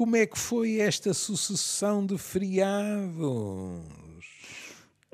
como 0.00 0.16
é 0.16 0.24
que 0.24 0.38
foi 0.38 0.78
esta 0.78 1.12
sucessão 1.12 2.06
de 2.06 2.16
feriados? 2.16 3.20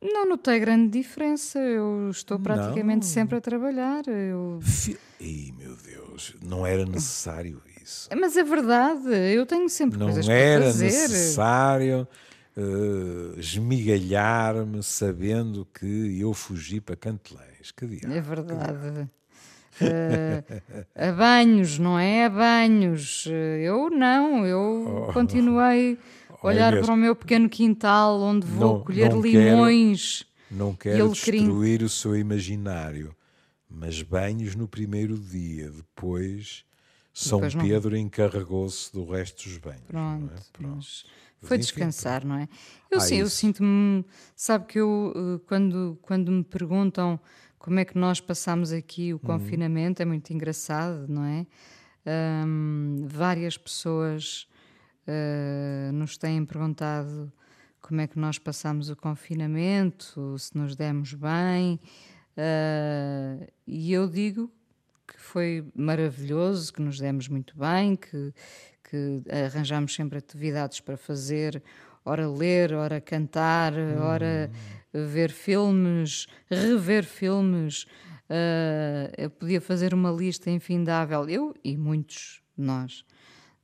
Não 0.00 0.28
notei 0.28 0.60
grande 0.60 0.96
diferença. 0.96 1.58
Eu 1.58 2.08
estou 2.08 2.38
praticamente 2.38 3.04
Não. 3.04 3.12
sempre 3.12 3.36
a 3.36 3.41
trabalhar. 3.41 4.06
Eu... 4.06 4.60
Fi... 4.62 4.96
Ih, 5.18 5.52
meu 5.58 5.74
Deus, 5.74 6.36
não 6.41 6.64
era 6.64 6.86
necessário 6.86 7.60
isso. 7.82 8.08
Mas 8.16 8.36
é 8.36 8.44
verdade, 8.44 9.08
eu 9.34 9.44
tenho 9.44 9.68
sempre 9.68 9.98
Não 9.98 10.06
coisas 10.06 10.28
era 10.28 10.60
para 10.60 10.72
fazer. 10.72 10.84
necessário 10.84 12.06
eh, 12.56 13.41
esmigalhar-me 13.41 14.84
sabendo 14.84 15.66
que 15.74 16.20
eu 16.20 16.32
fugi 16.32 16.80
para 16.80 16.94
Cantelães. 16.94 17.72
Que 17.72 17.88
diabo. 17.88 18.14
É 18.14 18.20
verdade. 18.20 19.10
Eh, 19.80 20.42
a 20.94 21.12
banhos, 21.12 21.78
não 21.78 21.98
é? 21.98 22.24
A 22.26 22.30
banhos. 22.30 23.26
Eh, 23.28 23.62
Eu 23.64 23.90
não, 23.90 24.46
eu 24.46 25.10
continuei 25.12 25.98
a 26.42 26.46
olhar 26.46 26.72
Inês, 26.72 26.86
para 26.86 26.94
o 26.94 26.96
meu 26.96 27.14
pequeno 27.16 27.48
quintal 27.48 28.20
onde 28.20 28.46
vou 28.46 28.74
não- 28.78 28.84
colher 28.84 29.10
não 29.12 29.22
quero- 29.22 29.38
limões. 29.38 30.24
Não 30.50 30.74
quero 30.74 31.08
destruir 31.10 31.82
o 31.82 31.88
seu 31.88 32.16
imaginário, 32.16 33.14
mas 33.68 34.00
banhos 34.02 34.55
no 34.55 34.68
primeiro 34.68 35.16
dia, 35.18 35.70
depois 35.70 36.64
São 37.12 37.40
Depois 37.40 37.55
Pedro 37.68 37.96
encarregou-se 37.96 38.92
do 38.92 39.05
resto 39.11 39.42
dos 39.48 39.58
banhos. 39.58 39.83
Pronto, 39.88 40.30
é? 40.33 40.38
Pronto. 40.52 40.86
foi 41.42 41.56
enfim, 41.56 41.62
descansar, 41.64 42.24
não 42.24 42.36
é? 42.36 42.48
Eu, 42.90 42.98
Ah, 42.98 43.00
sim, 43.00 43.16
eu 43.16 43.28
sinto-me. 43.30 44.05
Sabe 44.36 44.66
que 44.66 44.78
eu, 44.78 45.12
eh, 45.16 45.40
quando, 45.46 45.98
quando 46.02 46.30
me 46.30 46.44
perguntam 46.44 47.18
como 47.67 47.81
é 47.81 47.84
que 47.84 47.98
nós 47.98 48.20
passamos 48.20 48.70
aqui 48.70 49.12
Uhum. 49.12 49.17
o 49.17 49.19
confinamento, 49.19 50.00
é 50.00 50.05
muito 50.05 50.33
engraçado, 50.33 51.06
não 51.09 51.25
é? 51.25 51.45
Ahm, 52.06 53.05
várias 53.08 53.58
pessoas 53.58 54.47
eh, 55.05 55.91
nos 55.92 56.17
têm 56.17 56.45
perguntado 56.45 57.33
como 57.81 58.00
é 58.00 58.06
que 58.06 58.20
nós 58.20 58.39
passamos 58.39 58.89
o 58.89 58.95
confinamento, 58.95 60.39
se 60.39 60.56
nos 60.56 60.77
demos 60.77 61.12
bem, 61.14 61.81
eh, 62.36 63.50
e 63.67 63.92
eu 63.92 64.08
digo 64.08 64.48
que 65.05 65.20
foi 65.20 65.64
maravilhoso, 65.75 66.73
que 66.73 66.80
nos 66.80 67.01
demos 67.01 67.27
muito 67.27 67.58
bem, 67.58 67.97
que, 67.97 68.33
que 68.89 69.23
arranjámos 69.45 69.92
sempre 69.92 70.19
atividades 70.19 70.78
para 70.78 70.97
fazer, 70.97 71.61
ora 72.06 72.28
ler, 72.28 72.72
ora 72.72 73.00
cantar, 73.00 73.74
ora 74.00 74.50
ver 74.92 75.30
filmes, 75.30 76.26
rever 76.48 77.04
filmes. 77.04 77.84
Ah, 78.30 79.12
eu 79.18 79.28
podia 79.28 79.60
fazer 79.60 79.92
uma 79.92 80.10
lista 80.10 80.50
infindável, 80.50 81.28
eu 81.28 81.54
e 81.62 81.77
muitos 81.77 82.40
de 82.56 82.64
nós, 82.64 83.04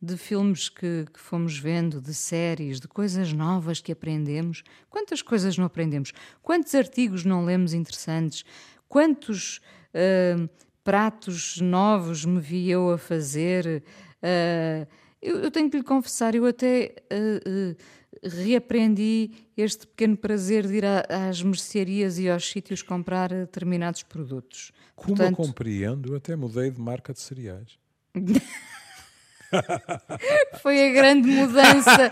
de 0.00 0.16
filmes 0.16 0.68
que, 0.68 1.06
que 1.12 1.20
fomos 1.20 1.56
vendo, 1.58 2.00
de 2.00 2.12
séries, 2.12 2.80
de 2.80 2.88
coisas 2.88 3.32
novas 3.32 3.80
que 3.80 3.92
aprendemos. 3.92 4.64
Quantas 4.90 5.22
coisas 5.22 5.56
não 5.56 5.64
aprendemos? 5.64 6.12
Quantos 6.42 6.74
artigos 6.74 7.24
não 7.24 7.44
lemos 7.44 7.72
interessantes? 7.72 8.44
Quantos 8.88 9.60
ah, 9.94 10.48
pratos 10.82 11.60
novos 11.60 12.24
me 12.24 12.40
vi 12.40 12.68
eu 12.68 12.90
a 12.90 12.98
fazer? 12.98 13.84
Ah, 14.20 14.86
eu, 15.22 15.38
eu 15.40 15.50
tenho 15.50 15.70
que 15.70 15.76
lhe 15.78 15.82
confessar, 15.84 16.34
eu 16.34 16.44
até 16.46 16.94
ah, 17.10 17.14
ah, 17.46 18.28
reaprendi 18.42 19.30
este 19.56 19.86
pequeno 19.86 20.16
prazer 20.16 20.66
de 20.66 20.74
ir 20.76 20.84
a- 20.84 21.04
às 21.28 21.42
mercearias 21.42 22.18
e 22.18 22.28
aos 22.28 22.48
sítios 22.50 22.82
comprar 22.82 23.28
determinados 23.30 24.02
produtos. 24.02 24.72
Como 24.94 25.16
Portanto, 25.16 25.38
eu 25.40 25.46
compreendo, 25.46 26.12
eu 26.12 26.16
até 26.16 26.34
mudei 26.36 26.70
de 26.70 26.80
marca 26.80 27.12
de 27.12 27.20
cereais. 27.20 27.78
foi 30.62 30.88
a 30.88 30.92
grande 30.92 31.28
mudança. 31.28 32.08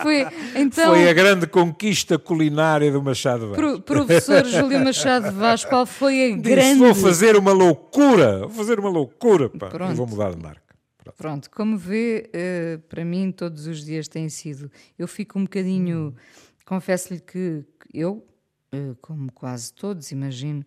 foi, 0.00 0.26
então, 0.54 0.90
Foi 0.90 1.08
a 1.08 1.12
grande 1.12 1.46
conquista 1.46 2.18
culinária 2.18 2.90
do 2.92 3.02
Machado 3.02 3.48
Vaz. 3.48 3.56
pro- 3.56 3.80
professor 3.80 4.44
Júlio 4.44 4.78
Machado 4.84 5.32
Vaz, 5.32 5.64
qual 5.64 5.84
foi 5.86 6.24
a 6.32 6.36
Disse, 6.36 6.40
grande... 6.50 6.78
vou 6.78 6.94
fazer 6.94 7.36
uma 7.36 7.52
loucura, 7.52 8.40
vou 8.40 8.50
fazer 8.50 8.78
uma 8.78 8.90
loucura, 8.90 9.48
pá, 9.50 9.70
e 9.90 9.94
vou 9.94 10.06
mudar 10.06 10.30
de 10.34 10.40
marca. 10.42 10.61
Pronto. 11.16 11.16
Pronto, 11.16 11.50
como 11.50 11.76
vê, 11.76 12.30
eh, 12.32 12.78
para 12.88 13.04
mim 13.04 13.30
todos 13.32 13.66
os 13.66 13.84
dias 13.84 14.08
tem 14.08 14.28
sido. 14.28 14.70
Eu 14.98 15.06
fico 15.08 15.38
um 15.38 15.42
bocadinho. 15.44 16.14
Confesso-lhe 16.64 17.20
que 17.20 17.64
eu, 17.92 18.26
eh, 18.72 18.94
como 19.00 19.30
quase 19.32 19.72
todos, 19.72 20.10
imagino, 20.10 20.64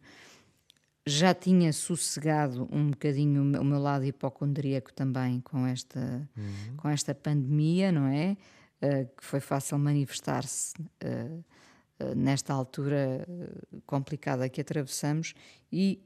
já 1.06 1.33
tinha 1.33 1.72
sossegado 1.72 2.67
um 2.72 2.89
bocadinho 2.89 3.41
o 3.41 3.63
meu- 3.63 3.79
lado 3.79 4.06
hipocondríaco 4.06 4.91
também 4.94 5.39
com 5.41 5.66
esta, 5.67 6.28
com 6.77 6.89
esta 6.89 7.13
pandemia, 7.13 7.91
não 7.91 8.07
é? 8.07 8.35
Eh, 8.81 9.06
que 9.16 9.23
foi 9.23 9.39
fácil 9.39 9.77
manifestar-se 9.77 10.73
nesta 12.16 12.53
altura 12.53 13.25
complicada 13.85 14.50
que 14.50 14.59
atravessamos 14.59 15.33
e 15.72 16.01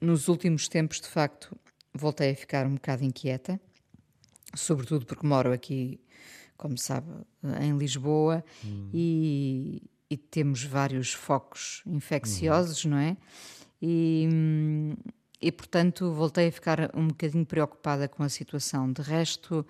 nos 0.00 0.28
últimos 0.28 0.68
tempos, 0.68 1.00
de 1.00 1.08
facto, 1.08 1.56
voltei 1.94 2.32
a 2.32 2.36
ficar 2.36 2.66
um 2.66 2.74
bocado 2.74 3.04
inquieta 3.04 3.58
sobretudo 4.54 5.06
porque 5.06 5.26
moro 5.26 5.52
aqui, 5.52 6.00
como 6.56 6.76
sabe, 6.76 7.08
em 7.60 7.76
Lisboa 7.76 8.44
e, 8.92 9.82
e 10.10 10.16
temos 10.16 10.62
vários 10.64 11.12
focos 11.12 11.82
infecciosos, 11.86 12.84
não 12.84 12.98
é? 12.98 13.16
E, 13.80 14.28
hum, 14.30 14.94
e, 15.40 15.50
portanto, 15.50 16.12
voltei 16.12 16.48
a 16.48 16.52
ficar 16.52 16.90
um 16.94 17.08
bocadinho 17.08 17.46
preocupada 17.46 18.06
com 18.06 18.22
a 18.22 18.28
situação. 18.28 18.92
De 18.92 19.00
resto, 19.00 19.64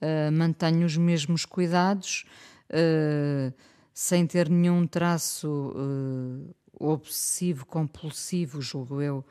ah, 0.00 0.30
mantenho 0.30 0.84
os 0.84 0.96
mesmos 0.96 1.46
cuidados, 1.46 2.26
ah, 2.70 3.52
sem 3.92 4.26
ter 4.26 4.50
nenhum 4.50 4.86
traço 4.86 5.72
ah, 5.76 6.54
obsessivo, 6.78 7.64
compulsivo, 7.64 8.60
julgo 8.60 9.00
eu. 9.00 9.24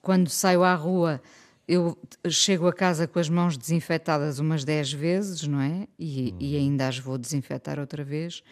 Quando 0.00 0.30
saio 0.30 0.62
à 0.62 0.74
rua, 0.74 1.20
eu 1.68 1.98
chego 2.28 2.68
a 2.68 2.72
casa 2.72 3.08
com 3.08 3.18
as 3.18 3.28
mãos 3.28 3.56
desinfetadas 3.58 4.38
umas 4.38 4.64
10 4.64 4.92
vezes, 4.92 5.46
não 5.46 5.60
é? 5.60 5.88
E, 5.98 6.34
e 6.38 6.56
ainda 6.56 6.86
as 6.86 6.98
vou 6.98 7.18
desinfetar 7.18 7.78
outra 7.80 8.04
vez. 8.04 8.42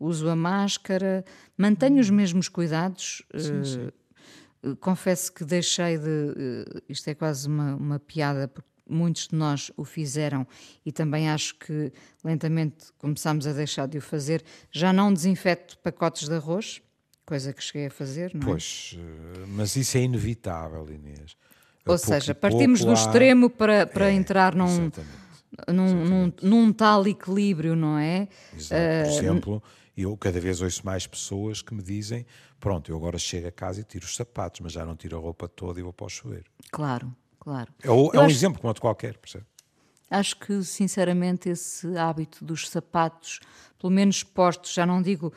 Uso 0.00 0.28
a 0.28 0.36
máscara, 0.36 1.24
mantenho 1.56 2.00
os 2.00 2.10
mesmos 2.10 2.48
cuidados. 2.48 3.22
eh, 3.34 3.92
eh, 4.62 4.74
confesso 4.80 5.32
que 5.32 5.44
deixei 5.44 5.98
de. 5.98 6.04
eh, 6.06 6.82
isto 6.88 7.08
é 7.08 7.14
quase 7.14 7.46
uma, 7.46 7.74
uma 7.76 7.98
piada, 7.98 8.48
porque 8.48 8.68
muitos 8.88 9.28
de 9.28 9.34
nós 9.36 9.70
o 9.76 9.84
fizeram 9.84 10.46
e 10.84 10.92
também 10.92 11.28
acho 11.28 11.58
que 11.58 11.92
lentamente 12.22 12.86
começámos 12.98 13.46
a 13.46 13.52
deixar 13.52 13.86
de 13.88 13.98
o 13.98 14.02
fazer. 14.02 14.44
Já 14.70 14.92
não 14.92 15.12
desinfeto 15.12 15.76
pacotes 15.78 16.28
de 16.28 16.34
arroz, 16.34 16.80
coisa 17.24 17.52
que 17.52 17.62
cheguei 17.62 17.86
a 17.86 17.90
fazer, 17.90 18.32
não 18.34 18.42
é? 18.42 18.44
Pois, 18.44 18.96
mas 19.48 19.76
isso 19.76 19.98
é 19.98 20.02
inevitável, 20.02 20.88
Inês. 20.88 21.36
Ou 21.92 21.96
pouco 21.98 22.06
seja, 22.06 22.34
partimos 22.34 22.80
do 22.84 22.90
há- 22.90 22.94
extremo 22.94 23.48
para, 23.50 23.86
para 23.86 24.10
É, 24.10 24.12
entrar 24.12 24.54
num, 24.54 24.66
Exatamente. 24.66 25.12
num, 25.68 26.04
num, 26.04 26.32
num 26.42 26.72
tal 26.72 27.06
equilíbrio, 27.06 27.74
não 27.76 27.96
é? 27.98 28.28
Exato. 28.56 28.82
Por 29.04 29.06
exemplo, 29.10 29.62
eu 29.96 30.16
cada 30.16 30.40
vez 30.40 30.60
ouço 30.60 30.84
mais 30.84 31.06
pessoas 31.06 31.62
que 31.62 31.72
me 31.74 31.82
dizem: 31.82 32.26
pronto, 32.60 32.90
eu 32.90 32.96
agora 32.96 33.18
chego 33.18 33.46
a 33.48 33.52
casa 33.52 33.80
e 33.80 33.84
tiro 33.84 34.04
os 34.04 34.14
sapatos, 34.16 34.60
mas 34.60 34.72
já 34.72 34.84
não 34.84 34.96
tiro 34.96 35.16
a 35.16 35.20
roupa 35.20 35.48
toda 35.48 35.78
e 35.78 35.82
vou 35.82 35.92
para 35.92 36.06
o 36.06 36.08
chuveiro. 36.08 36.44
Claro, 36.70 37.14
claro. 37.38 37.72
É, 37.82 37.86
é 37.88 37.90
um 37.92 38.10
acho- 38.10 38.30
exemplo 38.30 38.58
como 38.60 38.68
outro 38.68 38.80
qualquer, 38.82 39.16
percebe? 39.18 39.44
Acho 40.10 40.36
que, 40.36 40.62
sinceramente, 40.62 41.48
esse 41.48 41.96
hábito 41.96 42.44
dos 42.44 42.68
sapatos, 42.68 43.40
pelo 43.78 43.92
menos 43.92 44.22
postos, 44.22 44.72
já 44.72 44.86
não 44.86 45.02
digo 45.02 45.32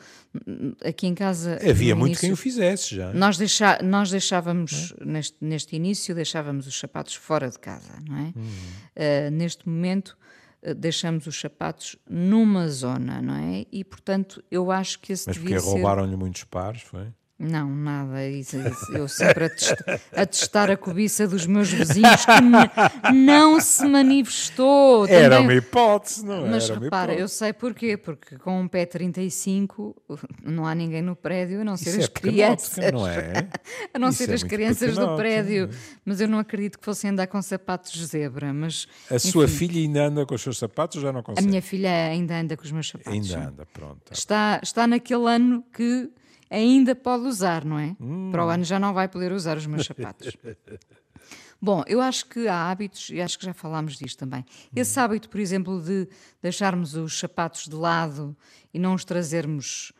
hum, 0.46 0.74
aqui 0.84 1.08
em 1.08 1.14
casa. 1.14 1.58
Havia 1.68 1.94
no 1.94 2.00
muito 2.00 2.18
quem 2.20 2.28
o 2.28 2.30
início, 2.30 2.42
fizesse 2.42 2.94
já. 2.94 3.12
Nós, 3.12 3.36
deixa, 3.36 3.80
nós 3.82 4.10
deixávamos, 4.10 4.94
neste, 5.04 5.36
neste 5.40 5.74
início, 5.74 6.14
deixávamos 6.14 6.66
os 6.68 6.78
sapatos 6.78 7.14
fora 7.16 7.50
de 7.50 7.58
casa, 7.58 7.92
não 8.08 8.16
é? 8.16 8.32
Uhum. 8.36 8.42
Uh, 8.44 9.30
neste 9.32 9.68
momento, 9.68 10.16
uh, 10.62 10.72
deixamos 10.72 11.26
os 11.26 11.40
sapatos 11.40 11.96
numa 12.08 12.68
zona, 12.68 13.20
não 13.20 13.34
é? 13.34 13.66
E, 13.72 13.82
portanto, 13.82 14.42
eu 14.50 14.70
acho 14.70 15.00
que 15.00 15.12
esse 15.12 15.26
Mas 15.26 15.36
porque 15.36 15.48
devia 15.48 15.60
ser... 15.60 15.68
roubaram-lhe 15.68 16.16
muitos 16.16 16.44
pares, 16.44 16.82
foi? 16.82 17.08
Não, 17.42 17.70
nada. 17.74 18.28
Isso, 18.28 18.58
isso. 18.58 18.92
Eu 18.92 19.08
sempre 19.08 19.44
a, 19.44 19.48
test- 19.48 19.72
a 20.14 20.26
testar 20.26 20.70
a 20.70 20.76
cobiça 20.76 21.26
dos 21.26 21.46
meus 21.46 21.70
vizinhos 21.72 22.26
que 22.26 23.12
não 23.14 23.58
se 23.58 23.86
manifestou. 23.86 25.06
Era 25.06 25.36
Também- 25.36 25.46
uma 25.46 25.54
hipótese, 25.54 26.22
não 26.24 26.46
Mas 26.48 26.64
era 26.64 26.74
uma 26.74 26.84
repara, 26.84 27.14
eu 27.14 27.26
sei 27.28 27.54
porquê, 27.54 27.96
porque 27.96 28.36
com 28.36 28.60
um 28.60 28.68
pé 28.68 28.84
35 28.84 29.96
não 30.44 30.66
há 30.66 30.74
ninguém 30.74 31.00
no 31.00 31.16
prédio 31.16 31.62
a 31.62 31.64
não 31.64 31.78
ser 31.78 31.90
Isso 31.90 31.98
as 32.00 32.04
é 32.04 32.08
crianças. 32.08 32.74
pequenótica, 32.74 32.92
não 32.98 33.06
é? 33.08 33.48
A 33.94 33.98
não 33.98 34.08
Isso 34.10 34.18
ser 34.18 34.30
é 34.30 34.34
as 34.34 34.42
crianças 34.42 34.94
do 34.96 35.16
prédio. 35.16 35.70
é? 35.72 35.76
Mas 36.04 36.20
eu 36.20 36.28
não 36.28 36.38
acredito 36.38 36.78
que 36.78 36.84
fossem 36.84 37.10
andar 37.10 37.26
com 37.26 37.40
sapatos 37.40 37.92
de 37.92 38.04
zebra. 38.04 38.52
Mas 38.52 38.86
A 39.10 39.18
sua 39.18 39.46
enfim, 39.46 39.56
filha 39.68 39.80
ainda 39.80 40.04
anda 40.06 40.26
com 40.26 40.34
os 40.34 40.42
seus 40.42 40.58
sapatos 40.58 41.00
já 41.00 41.10
não 41.10 41.20
a 41.20 41.22
consegue? 41.22 41.48
minha 41.48 41.62
filha 41.62 41.90
ainda 41.90 42.38
anda 42.38 42.56
com 42.56 42.64
os 42.64 42.70
meus 42.72 42.88
sapatos. 42.88 43.12
Ainda 43.12 43.48
anda, 43.48 43.66
pronto. 43.72 44.12
Está, 44.12 44.60
está 44.62 44.86
naquele 44.86 45.26
ano 45.26 45.64
que 45.72 46.10
ainda 46.50 46.94
pode 46.94 47.24
usar, 47.24 47.64
não 47.64 47.78
é? 47.78 47.96
Hum. 48.00 48.30
Para 48.32 48.44
o 48.44 48.48
ano 48.48 48.64
já 48.64 48.78
não 48.78 48.92
vai 48.92 49.08
poder 49.08 49.32
usar 49.32 49.56
os 49.56 49.66
meus 49.66 49.86
sapatos. 49.86 50.36
Bom, 51.62 51.84
eu 51.86 52.00
acho 52.00 52.26
que 52.26 52.48
há 52.48 52.70
hábitos, 52.70 53.10
e 53.10 53.20
acho 53.20 53.38
que 53.38 53.44
já 53.44 53.52
falámos 53.52 53.98
disto 53.98 54.18
também. 54.18 54.44
Esse 54.74 54.98
hábito, 54.98 55.28
por 55.28 55.38
exemplo, 55.38 55.80
de 55.80 56.08
deixarmos 56.40 56.94
os 56.94 57.18
sapatos 57.18 57.68
de 57.68 57.74
lado 57.74 58.34
e 58.72 58.78
não 58.78 58.94
os 58.94 59.04
trazermos 59.04 59.92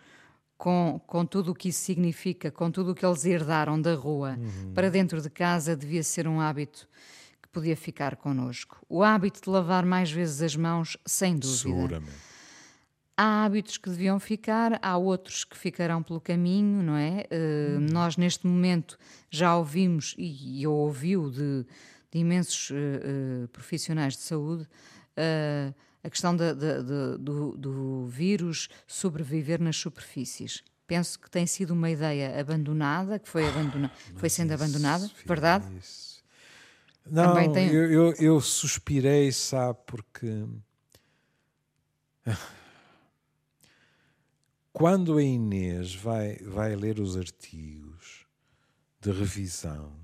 com, 0.56 1.00
com 1.06 1.24
tudo 1.26 1.52
o 1.52 1.54
que 1.54 1.68
isso 1.68 1.80
significa, 1.80 2.50
com 2.50 2.70
tudo 2.70 2.92
o 2.92 2.94
que 2.94 3.04
eles 3.04 3.26
herdaram 3.26 3.80
da 3.80 3.94
rua 3.94 4.38
uhum. 4.38 4.72
para 4.74 4.90
dentro 4.90 5.20
de 5.20 5.28
casa, 5.28 5.76
devia 5.76 6.02
ser 6.02 6.26
um 6.26 6.40
hábito 6.40 6.88
que 7.42 7.48
podia 7.50 7.76
ficar 7.76 8.16
connosco. 8.16 8.78
O 8.88 9.02
hábito 9.02 9.42
de 9.42 9.50
lavar 9.50 9.84
mais 9.84 10.10
vezes 10.10 10.40
as 10.40 10.56
mãos, 10.56 10.96
sem 11.04 11.36
dúvida. 11.36 11.58
Seguramente. 11.58 12.29
Há 13.22 13.44
hábitos 13.44 13.76
que 13.76 13.90
deviam 13.90 14.18
ficar, 14.18 14.78
há 14.80 14.96
outros 14.96 15.44
que 15.44 15.54
ficarão 15.54 16.02
pelo 16.02 16.22
caminho, 16.22 16.82
não 16.82 16.96
é? 16.96 17.26
Uh. 17.30 17.78
Nós, 17.92 18.16
neste 18.16 18.46
momento, 18.46 18.98
já 19.28 19.54
ouvimos, 19.58 20.14
e 20.16 20.62
eu 20.62 20.72
ouvi-o 20.72 21.30
de, 21.30 21.66
de, 22.10 22.18
imensos 22.18 22.70
uh, 22.70 22.74
uh, 23.44 23.48
profissionais 23.48 24.16
de 24.16 24.22
saúde, 24.22 24.66
a 26.02 26.08
questão 26.08 26.34
de, 26.34 26.54
de, 26.54 27.18
do, 27.18 27.58
do, 27.58 28.06
vírus 28.06 28.70
sobreviver 28.86 29.60
nas 29.60 29.76
superfícies. 29.76 30.64
Penso 30.86 31.20
que 31.20 31.30
tem 31.30 31.46
sido 31.46 31.72
uma 31.72 31.90
ideia 31.90 32.40
abandonada, 32.40 33.18
que 33.18 33.28
foi, 33.28 33.46
abandona, 33.46 33.92
ah, 33.94 34.12
foi 34.16 34.30
sendo 34.30 34.54
isso, 34.54 34.62
abandonada, 34.62 35.10
verdade? 35.26 35.66
Isso. 35.78 36.24
Não, 37.04 37.52
tem... 37.52 37.68
eu, 37.68 37.92
eu, 37.92 38.14
eu 38.14 38.40
suspirei, 38.40 39.30
sabe, 39.30 39.78
porque 39.84 40.46
quando 44.80 45.18
a 45.18 45.22
Inês 45.22 45.94
vai, 45.94 46.36
vai 46.36 46.74
ler 46.74 47.00
os 47.00 47.14
artigos 47.14 48.26
de 48.98 49.12
revisão 49.12 49.94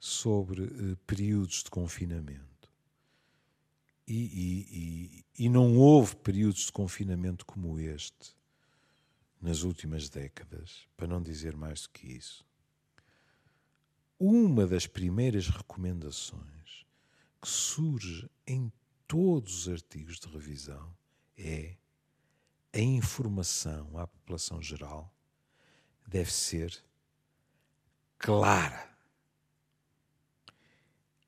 sobre 0.00 0.62
uh, 0.62 0.96
períodos 1.06 1.62
de 1.62 1.70
confinamento, 1.70 2.68
e, 4.08 4.16
e, 4.16 5.24
e, 5.38 5.44
e 5.44 5.48
não 5.48 5.76
houve 5.76 6.16
períodos 6.16 6.62
de 6.62 6.72
confinamento 6.72 7.46
como 7.46 7.78
este 7.78 8.34
nas 9.40 9.62
últimas 9.62 10.08
décadas, 10.08 10.88
para 10.96 11.06
não 11.06 11.22
dizer 11.22 11.56
mais 11.56 11.82
do 11.82 11.90
que 11.90 12.08
isso. 12.08 12.44
Uma 14.18 14.66
das 14.66 14.88
primeiras 14.88 15.46
recomendações 15.46 16.84
que 17.40 17.48
surge 17.48 18.28
em 18.44 18.72
todos 19.06 19.68
os 19.68 19.72
artigos 19.72 20.18
de 20.18 20.26
revisão 20.26 20.92
é 21.36 21.76
a 22.72 22.78
informação 22.78 23.98
à 23.98 24.06
população 24.06 24.62
geral 24.62 25.12
deve 26.06 26.32
ser 26.32 26.82
clara. 28.18 28.88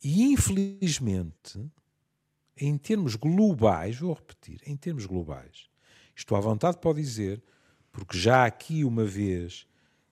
E 0.03 0.23
infelizmente, 0.25 1.71
em 2.57 2.77
termos 2.77 3.15
globais, 3.15 3.99
vou 3.99 4.13
repetir, 4.13 4.61
em 4.67 4.77
termos 4.77 5.07
globais, 5.07 5.69
estou 6.15 6.37
à 6.37 6.41
vontade 6.41 6.79
para 6.79 6.95
dizer, 6.95 7.43
porque 7.91 8.19
já 8.19 8.45
aqui 8.45 8.85
uma 8.85 9.05
vez 9.05 9.67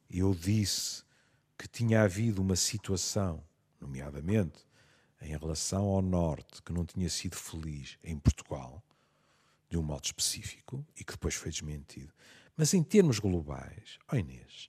eu 0.09 0.35
disse 0.35 1.05
que 1.59 1.69
tinha 1.69 2.03
havido 2.03 2.41
uma 2.41 2.57
situação, 2.57 3.45
nomeadamente 3.81 4.67
em 5.21 5.37
relação 5.37 5.85
ao 5.85 6.01
Norte, 6.01 6.63
que 6.63 6.73
não 6.73 6.85
tinha 6.85 7.09
sido 7.09 7.37
feliz 7.37 7.99
em 8.03 8.19
Portugal, 8.19 8.83
de 9.71 9.79
um 9.79 9.83
modo 9.83 10.05
específico 10.05 10.85
e 10.99 11.05
que 11.05 11.13
depois 11.13 11.35
foi 11.35 11.51
desmentido. 11.51 12.13
Mas 12.57 12.75
em 12.75 12.83
termos 12.83 13.21
globais, 13.21 13.99
ó 14.13 14.17
Inês, 14.17 14.69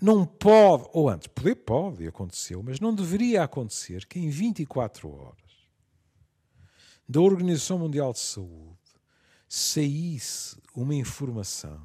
não 0.00 0.24
pode, 0.24 0.88
ou 0.92 1.10
antes, 1.10 1.26
poder 1.26 1.56
pode, 1.56 2.06
aconteceu, 2.06 2.62
mas 2.62 2.80
não 2.80 2.94
deveria 2.94 3.42
acontecer 3.42 4.06
que 4.06 4.18
em 4.18 4.30
24 4.30 5.10
horas 5.10 5.50
da 7.06 7.20
Organização 7.20 7.78
Mundial 7.78 8.12
de 8.12 8.20
Saúde 8.20 8.78
saísse 9.48 10.56
uma 10.74 10.94
informação 10.94 11.84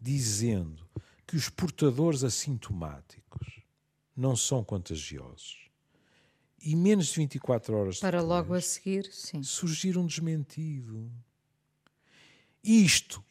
dizendo 0.00 0.86
que 1.26 1.36
os 1.36 1.48
portadores 1.48 2.24
assintomáticos 2.24 3.62
não 4.16 4.34
são 4.34 4.64
contagiosos 4.64 5.69
e 6.62 6.76
menos 6.76 7.06
de 7.06 7.16
24 7.16 7.76
horas 7.76 7.98
Para 7.98 8.20
depois, 8.20 8.28
logo 8.28 8.54
a 8.54 8.60
seguir, 8.60 9.08
sim. 9.12 9.42
surgir 9.42 9.96
um 9.96 10.06
desmentido. 10.06 11.10
Isto, 12.62 13.24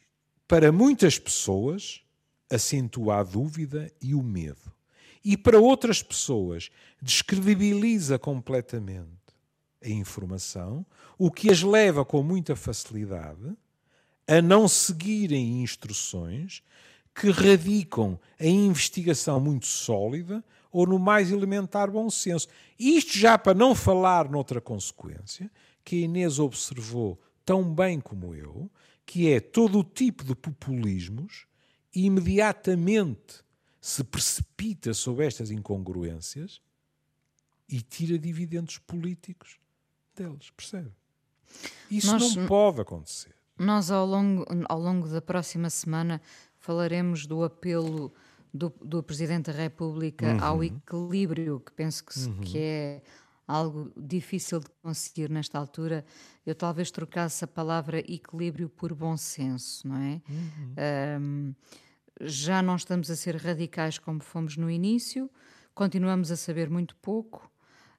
para 0.48 0.72
muitas 0.72 1.18
pessoas, 1.18 2.02
acentua 2.50 3.20
a 3.20 3.22
dúvida 3.22 3.92
e 4.00 4.14
o 4.14 4.22
medo. 4.22 4.72
E 5.24 5.36
para 5.36 5.60
outras 5.60 6.02
pessoas, 6.02 6.70
descredibiliza 7.00 8.18
completamente 8.18 9.10
a 9.82 9.88
informação, 9.88 10.84
o 11.18 11.30
que 11.30 11.50
as 11.50 11.62
leva 11.62 12.04
com 12.04 12.22
muita 12.22 12.56
facilidade 12.56 13.56
a 14.26 14.40
não 14.40 14.68
seguirem 14.68 15.62
instruções 15.62 16.62
que 17.14 17.30
radicam 17.30 18.18
em 18.38 18.66
investigação 18.66 19.40
muito 19.40 19.66
sólida 19.66 20.44
ou 20.70 20.86
no 20.86 20.98
mais 20.98 21.30
elementar 21.30 21.90
bom 21.90 22.08
senso. 22.08 22.48
Isto 22.78 23.18
já 23.18 23.36
para 23.36 23.54
não 23.54 23.74
falar 23.74 24.28
noutra 24.30 24.60
consequência, 24.60 25.50
que 25.84 25.96
a 25.96 26.00
Inês 26.00 26.38
observou 26.38 27.20
tão 27.44 27.74
bem 27.74 28.00
como 28.00 28.34
eu, 28.34 28.70
que 29.04 29.28
é 29.32 29.40
todo 29.40 29.78
o 29.78 29.84
tipo 29.84 30.22
de 30.22 30.34
populismos 30.34 31.46
imediatamente 31.94 33.42
se 33.80 34.04
precipita 34.04 34.94
sobre 34.94 35.26
estas 35.26 35.50
incongruências 35.50 36.60
e 37.68 37.80
tira 37.80 38.18
dividendos 38.18 38.78
políticos 38.78 39.58
deles, 40.14 40.50
percebe? 40.50 40.92
Isso 41.90 42.12
nós, 42.12 42.36
não 42.36 42.46
pode 42.46 42.80
acontecer. 42.80 43.34
Nós, 43.58 43.90
ao 43.90 44.06
longo, 44.06 44.44
ao 44.68 44.78
longo 44.78 45.08
da 45.08 45.20
próxima 45.20 45.70
semana, 45.70 46.20
falaremos 46.58 47.26
do 47.26 47.42
apelo 47.42 48.12
do, 48.52 48.72
do 48.82 49.02
Presidente 49.02 49.52
da 49.52 49.58
República 49.58 50.34
uhum. 50.34 50.44
ao 50.44 50.64
equilíbrio, 50.64 51.60
que 51.60 51.72
penso 51.72 52.04
que, 52.04 52.18
uhum. 52.18 52.40
que 52.40 52.58
é 52.58 53.02
algo 53.46 53.90
difícil 53.96 54.60
de 54.60 54.66
conseguir 54.82 55.28
nesta 55.28 55.58
altura, 55.58 56.04
eu 56.46 56.54
talvez 56.54 56.90
trocasse 56.90 57.44
a 57.44 57.48
palavra 57.48 57.98
equilíbrio 57.98 58.68
por 58.68 58.94
bom 58.94 59.16
senso, 59.16 59.88
não 59.88 59.96
é? 59.96 60.22
Uhum. 60.28 60.74
Um, 61.20 61.54
já 62.20 62.62
não 62.62 62.76
estamos 62.76 63.10
a 63.10 63.16
ser 63.16 63.36
radicais 63.36 63.98
como 63.98 64.20
fomos 64.20 64.56
no 64.56 64.70
início, 64.70 65.28
continuamos 65.74 66.30
a 66.30 66.36
saber 66.36 66.70
muito 66.70 66.94
pouco, 66.96 67.50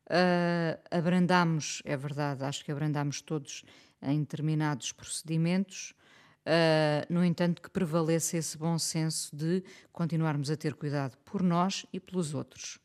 uh, 0.05 0.79
abrandamos, 0.89 1.81
é 1.83 1.97
verdade, 1.97 2.43
acho 2.43 2.63
que 2.63 2.71
abrandamos 2.71 3.21
todos 3.21 3.63
em 4.01 4.19
determinados 4.19 4.91
procedimentos, 4.91 5.93
Uh, 6.41 7.05
no 7.13 7.23
entanto, 7.23 7.61
que 7.61 7.69
prevaleça 7.69 8.35
esse 8.35 8.57
bom 8.57 8.79
senso 8.79 9.35
de 9.35 9.63
continuarmos 9.91 10.49
a 10.49 10.57
ter 10.57 10.73
cuidado 10.73 11.15
por 11.19 11.43
nós 11.43 11.85
e 11.93 11.99
pelos 11.99 12.33
outros. 12.33 12.79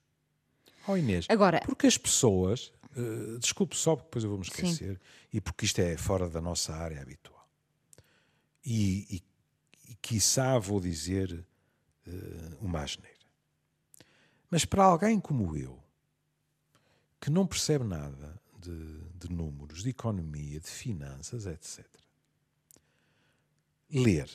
Oh 0.87 0.95
Inês, 0.95 1.27
Agora, 1.31 1.63
porque 1.65 1.87
as 1.87 1.97
pessoas, 1.97 2.71
uh, 2.97 3.39
desculpe 3.39 3.75
só, 3.75 3.97
porque 3.97 4.09
depois 4.09 4.25
eu 4.25 4.31
vou 4.31 4.39
me 4.39 4.45
esquecer, 4.45 4.95
sim. 4.95 5.01
e 5.33 5.41
porque 5.41 5.65
isto 5.65 5.81
é 5.81 5.97
fora 5.97 6.29
da 6.29 6.41
nossa 6.41 6.75
área 6.75 7.01
habitual, 7.01 7.49
e, 8.65 9.17
e, 9.17 9.91
e 9.91 9.95
quiçá 10.03 10.59
vou 10.59 10.79
dizer 10.79 11.45
uh, 12.07 12.57
uma 12.61 12.83
asneira, 12.83 13.17
mas 14.51 14.67
para 14.67 14.85
alguém 14.85 15.19
como 15.19 15.57
eu, 15.57 15.83
que 17.19 17.31
não 17.31 17.47
percebe 17.47 17.85
nada 17.85 18.39
de, 18.61 19.01
de 19.15 19.33
números, 19.33 19.83
de 19.83 19.89
economia, 19.89 20.61
de 20.61 20.69
finanças, 20.69 21.47
etc 21.47 21.96
ler. 23.91 24.29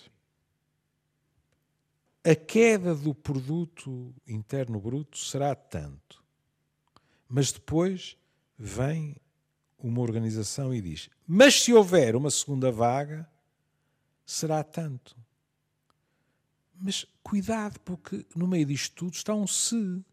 A 2.24 2.36
queda 2.36 2.94
do 2.94 3.16
produto 3.16 4.14
interno 4.28 4.80
bruto 4.80 5.18
será 5.18 5.56
tanto. 5.56 6.24
Mas 7.28 7.52
depois 7.52 8.18
vem 8.58 9.16
uma 9.80 10.02
organização 10.02 10.74
e 10.74 10.82
diz: 10.82 11.10
Mas 11.26 11.62
se 11.62 11.74
houver 11.74 12.16
uma 12.16 12.30
segunda 12.30 12.72
vaga, 12.72 13.28
será 14.26 14.64
tanto. 14.64 15.18
Mas 16.76 17.06
cuidado, 17.24 17.80
porque 17.82 18.26
no 18.36 18.48
meio 18.48 18.66
disto 18.66 18.96
tudo 18.96 19.14
está 19.14 19.34
um 19.34 19.48
se. 19.48 20.04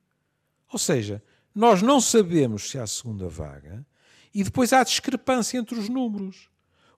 Ou 0.70 0.78
seja, 0.78 1.22
nós 1.54 1.82
não 1.82 2.00
sabemos 2.00 2.70
se 2.70 2.78
há 2.78 2.86
segunda 2.86 3.28
vaga 3.28 3.86
e 4.34 4.44
depois 4.44 4.72
há 4.72 4.84
discrepância 4.84 5.58
entre 5.58 5.78
os 5.78 5.88
números. 5.88 6.48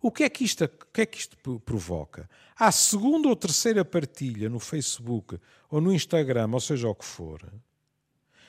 O 0.03 0.11
que 0.11 0.25
é 0.25 0.29
que 0.31 0.45
isto, 0.45 0.65
o 0.65 0.69
que 0.93 1.03
é 1.03 1.07
que 1.07 1.19
isto 1.19 1.61
provoca? 1.61 2.29
À 2.57 2.73
segunda 2.73 3.29
ou 3.29 3.37
terceira 3.37 3.85
partilha 3.85 4.49
no 4.49 4.59
Facebook 4.59 5.39
ou 5.71 5.81
no 5.81 5.93
Instagram, 5.93 6.51
ou 6.53 6.61
seja 6.61 6.89
o 6.89 6.95
que 6.95 7.05
for, 7.05 7.43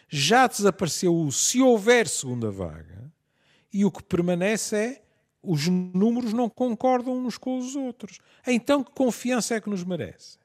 já 0.08 0.48
desapareceu 0.48 1.15
o 1.15 1.31
se 1.31 1.62
houver 1.62 2.08
segunda 2.08 2.50
vaga 2.50 3.12
e 3.72 3.86
o 3.86 3.91
que 3.91 4.03
permanece 4.03 4.75
é 4.75 5.01
os 5.43 5.67
números 5.67 6.34
não 6.34 6.50
concordam 6.50 7.17
uns 7.17 7.38
com 7.38 7.58
os 7.58 7.75
outros. 7.75 8.20
Então 8.46 8.84
que 8.84 8.91
confiança 8.91 9.55
é 9.55 9.62
que 9.62 9.70
nos 9.70 9.84
merece? 9.84 10.38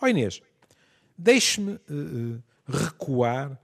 Ó 0.00 0.06
oh 0.06 0.08
Inês, 0.08 0.40
deixe-me 1.16 1.72
uh, 1.72 2.42
recuar 2.66 3.58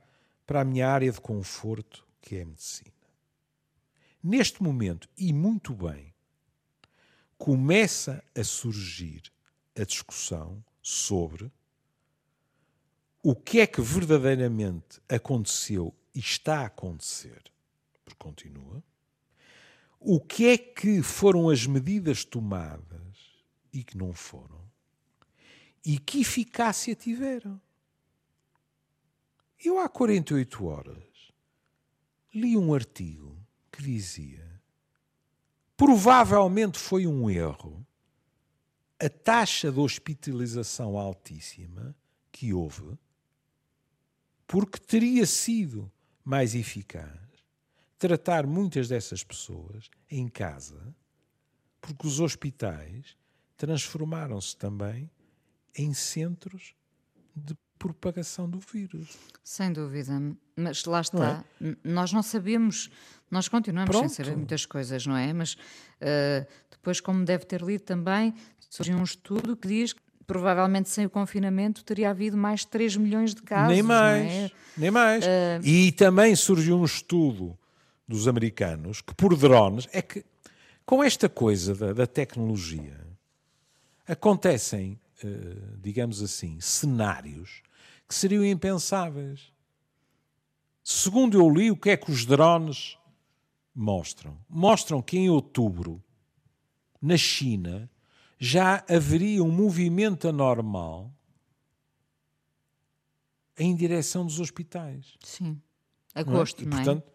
para 0.46 0.62
a 0.62 0.64
minha 0.64 0.88
área 0.88 1.12
de 1.12 1.20
conforto, 1.20 2.04
que 2.20 2.37
é 2.37 2.42
a 2.42 2.46
medicina. 2.46 2.94
Neste 4.26 4.62
momento, 4.62 5.07
e 5.19 5.35
muito 5.35 5.75
bem, 5.75 6.14
começa 7.37 8.25
a 8.35 8.43
surgir 8.43 9.31
a 9.78 9.85
discussão 9.85 10.64
sobre 10.81 11.52
o 13.23 13.37
que 13.37 13.61
é 13.61 13.66
que 13.66 13.83
verdadeiramente 13.83 14.99
aconteceu 15.11 15.95
e 16.14 16.21
está 16.21 16.61
a 16.61 16.66
acontecer, 16.66 17.43
porque 18.02 18.19
continua, 18.19 18.83
o 20.00 20.19
que 20.19 20.47
é 20.47 20.57
que 20.57 21.02
foram 21.02 21.50
as 21.50 21.66
medidas 21.66 22.25
tomadas 22.25 23.19
e 23.75 23.85
que 23.85 23.99
não 23.99 24.14
foram, 24.14 24.64
e 25.85 25.99
que 25.99 26.23
eficácia 26.23 26.95
tiveram. 26.95 27.61
Eu, 29.62 29.78
há 29.78 29.87
48 29.87 30.64
horas, 30.64 31.33
li 32.33 32.57
um 32.57 32.73
artigo 32.73 33.44
que 33.75 33.83
dizia: 33.83 34.62
provavelmente 35.76 36.78
foi 36.78 37.07
um 37.07 37.28
erro 37.28 37.85
a 38.99 39.09
taxa 39.09 39.71
de 39.71 39.81
hospitalização 39.81 40.97
altíssima 40.97 41.95
que 42.31 42.54
houve, 42.54 42.97
porque 44.47 44.78
teria 44.78 45.26
sido 45.26 45.90
mais 46.25 46.54
eficaz 46.54 47.25
tratar 47.99 48.47
muitas 48.47 48.88
dessas 48.88 49.25
pessoas 49.25 49.90
em 50.11 50.28
casa, 50.28 50.95
porque 51.81 52.07
os 52.07 52.21
hospitais 52.21 53.16
transformaram-se 53.57 54.57
também 54.57 55.11
em 55.76 55.93
centros 55.93 56.75
de 57.35 57.54
propagação 57.78 58.49
do 58.49 58.59
vírus. 58.59 59.16
Sem 59.43 59.73
dúvida, 59.73 60.12
mas 60.57 60.85
lá 60.85 61.00
está. 61.00 61.45
Não 61.61 61.71
é? 61.71 61.76
Nós 61.85 62.12
não 62.12 62.23
sabemos, 62.23 62.90
nós 63.31 63.49
continuamos 63.49 63.90
Pronto. 63.90 64.09
sem 64.09 64.25
saber 64.25 64.37
muitas 64.37 64.64
coisas, 64.64 65.07
não 65.07 65.16
é? 65.16 65.33
Mas 65.33 65.54
uh, 65.54 66.47
depois, 66.71 67.00
como 67.00 67.25
deve 67.25 67.45
ter 67.45 67.61
lido 67.61 67.83
também, 67.83 68.35
surgiu 68.71 68.97
um 68.97 69.02
estudo 69.02 69.57
que 69.57 69.69
diz 69.69 69.93
que 69.93 70.00
provavelmente 70.26 70.88
sem 70.88 71.07
o 71.07 71.11
confinamento 71.11 71.85
teria 71.85 72.11
havido 72.11 72.37
mais 72.37 72.64
3 72.64 72.97
milhões 72.97 73.35
de 73.35 73.43
casos. 73.43 73.75
Nem 73.75 73.83
mais, 73.83 74.33
é? 74.33 74.50
nem 74.76 74.90
mais. 74.90 75.25
Uh... 75.25 75.64
E 75.64 75.93
também 75.93 76.35
surgiu 76.35 76.78
um 76.78 76.85
estudo 76.85 77.59
dos 78.07 78.28
americanos 78.28 79.00
que 79.00 79.14
por 79.14 79.37
drones 79.37 79.88
é 79.93 80.02
que 80.02 80.25
com 80.85 81.02
esta 81.02 81.28
coisa 81.28 81.75
da, 81.75 81.93
da 81.93 82.07
tecnologia 82.07 83.00
acontecem, 84.07 85.00
digamos 85.81 86.23
assim, 86.23 86.61
cenários 86.61 87.62
que 88.09 88.14
seriam 88.14 88.45
impensáveis. 88.45 89.52
Segundo 90.83 91.38
eu 91.38 91.49
li, 91.49 91.71
o 91.71 91.76
que 91.76 91.90
é 91.90 91.97
que 91.97 92.11
os 92.11 92.26
drones 92.26 92.99
mostram? 93.75 94.38
Mostram 94.49 95.00
que 95.00 95.16
em 95.16 95.31
outubro, 95.31 96.02
na 97.00 97.16
China, 97.16 97.90
já 98.38 98.85
haveria 98.88 99.43
um 99.43 99.50
movimento 99.50 100.28
anormal 100.28 101.11
em 103.59 103.75
direção 103.75 104.26
dos 104.26 104.40
hospitais. 104.40 105.14
Sim. 105.21 105.61
Agosto, 106.14 106.66
não 106.66 106.78
é? 106.78 106.83
E, 106.83 106.85
não 106.85 106.95
portanto, 106.95 107.12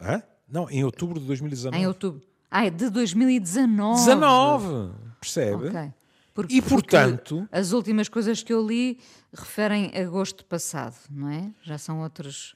é? 0.00 0.14
Hã? 0.14 0.22
Não, 0.48 0.70
em 0.70 0.82
outubro 0.82 1.20
de 1.20 1.26
2019. 1.26 1.76
Em 1.76 1.86
outubro. 1.86 2.26
Ah, 2.50 2.66
é 2.66 2.70
de 2.70 2.90
2019. 2.90 3.98
19, 4.00 4.92
percebe? 5.20 5.68
Ok. 5.68 5.92
Porque, 6.32 6.56
e, 6.56 6.62
portanto. 6.62 7.48
As 7.50 7.72
últimas 7.72 8.08
coisas 8.08 8.42
que 8.42 8.52
eu 8.52 8.66
li 8.66 9.00
referem 9.32 9.90
a 9.94 10.00
agosto 10.00 10.44
passado, 10.44 10.96
não 11.10 11.28
é? 11.28 11.52
Já 11.62 11.78
são 11.78 12.00
outros. 12.00 12.54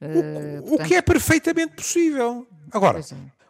Uh, 0.00 0.04
o, 0.04 0.62
portanto... 0.62 0.74
o, 0.74 0.86
que 0.86 0.94
é 0.94 1.02
perfeitamente 1.02 1.74
possível. 1.74 2.46
Agora, 2.70 3.00
é. 3.00 3.04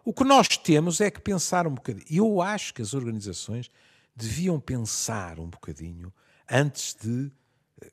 o 0.04 0.12
que 0.12 0.24
nós 0.24 0.48
temos 0.56 1.00
é 1.00 1.10
que 1.10 1.20
pensar 1.20 1.66
um 1.66 1.74
bocadinho. 1.74 2.06
Eu 2.08 2.40
acho 2.40 2.72
que 2.72 2.82
as 2.82 2.94
organizações 2.94 3.70
deviam 4.16 4.58
pensar 4.58 5.38
um 5.38 5.48
bocadinho 5.48 6.12
antes 6.50 6.94
de, 6.94 7.30
eh, 7.80 7.92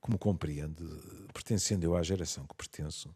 como 0.00 0.18
compreende, 0.18 0.84
pertencendo 1.32 1.84
eu 1.84 1.96
à 1.96 2.02
geração 2.02 2.46
que 2.46 2.54
pertenço, 2.54 3.14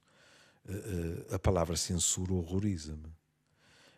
eh, 0.68 1.34
a 1.34 1.38
palavra 1.38 1.76
censura 1.76 2.32
horroriza-me. 2.32 3.12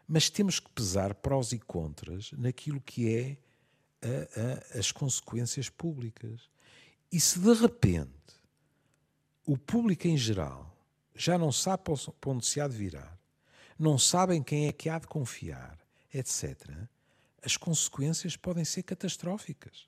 Mas 0.07 0.29
temos 0.29 0.61
que 0.61 0.69
pesar 0.71 1.15
prós 1.15 1.53
e 1.53 1.59
contras 1.59 2.33
naquilo 2.33 2.81
que 2.81 3.09
é 3.09 3.39
a, 4.04 4.76
a, 4.76 4.78
as 4.78 4.92
consequências 4.92 5.68
públicas. 5.68 6.49
E 7.11 7.20
se 7.20 7.38
de 7.38 7.52
repente 7.54 8.12
o 9.46 9.56
público 9.56 10.06
em 10.06 10.16
geral 10.16 10.75
já 11.14 11.38
não 11.38 11.52
sabe 11.52 11.84
para 11.84 12.30
onde 12.30 12.46
se 12.46 12.61
há 12.61 12.68
de 12.68 12.76
virar, 12.76 13.18
não 13.78 13.99
sabem 13.99 14.42
quem 14.42 14.66
é 14.66 14.73
que 14.73 14.88
há 14.88 14.99
de 14.99 15.06
confiar, 15.06 15.78
etc., 16.12 16.70
as 17.42 17.56
consequências 17.56 18.37
podem 18.37 18.64
ser 18.64 18.82
catastróficas. 18.82 19.87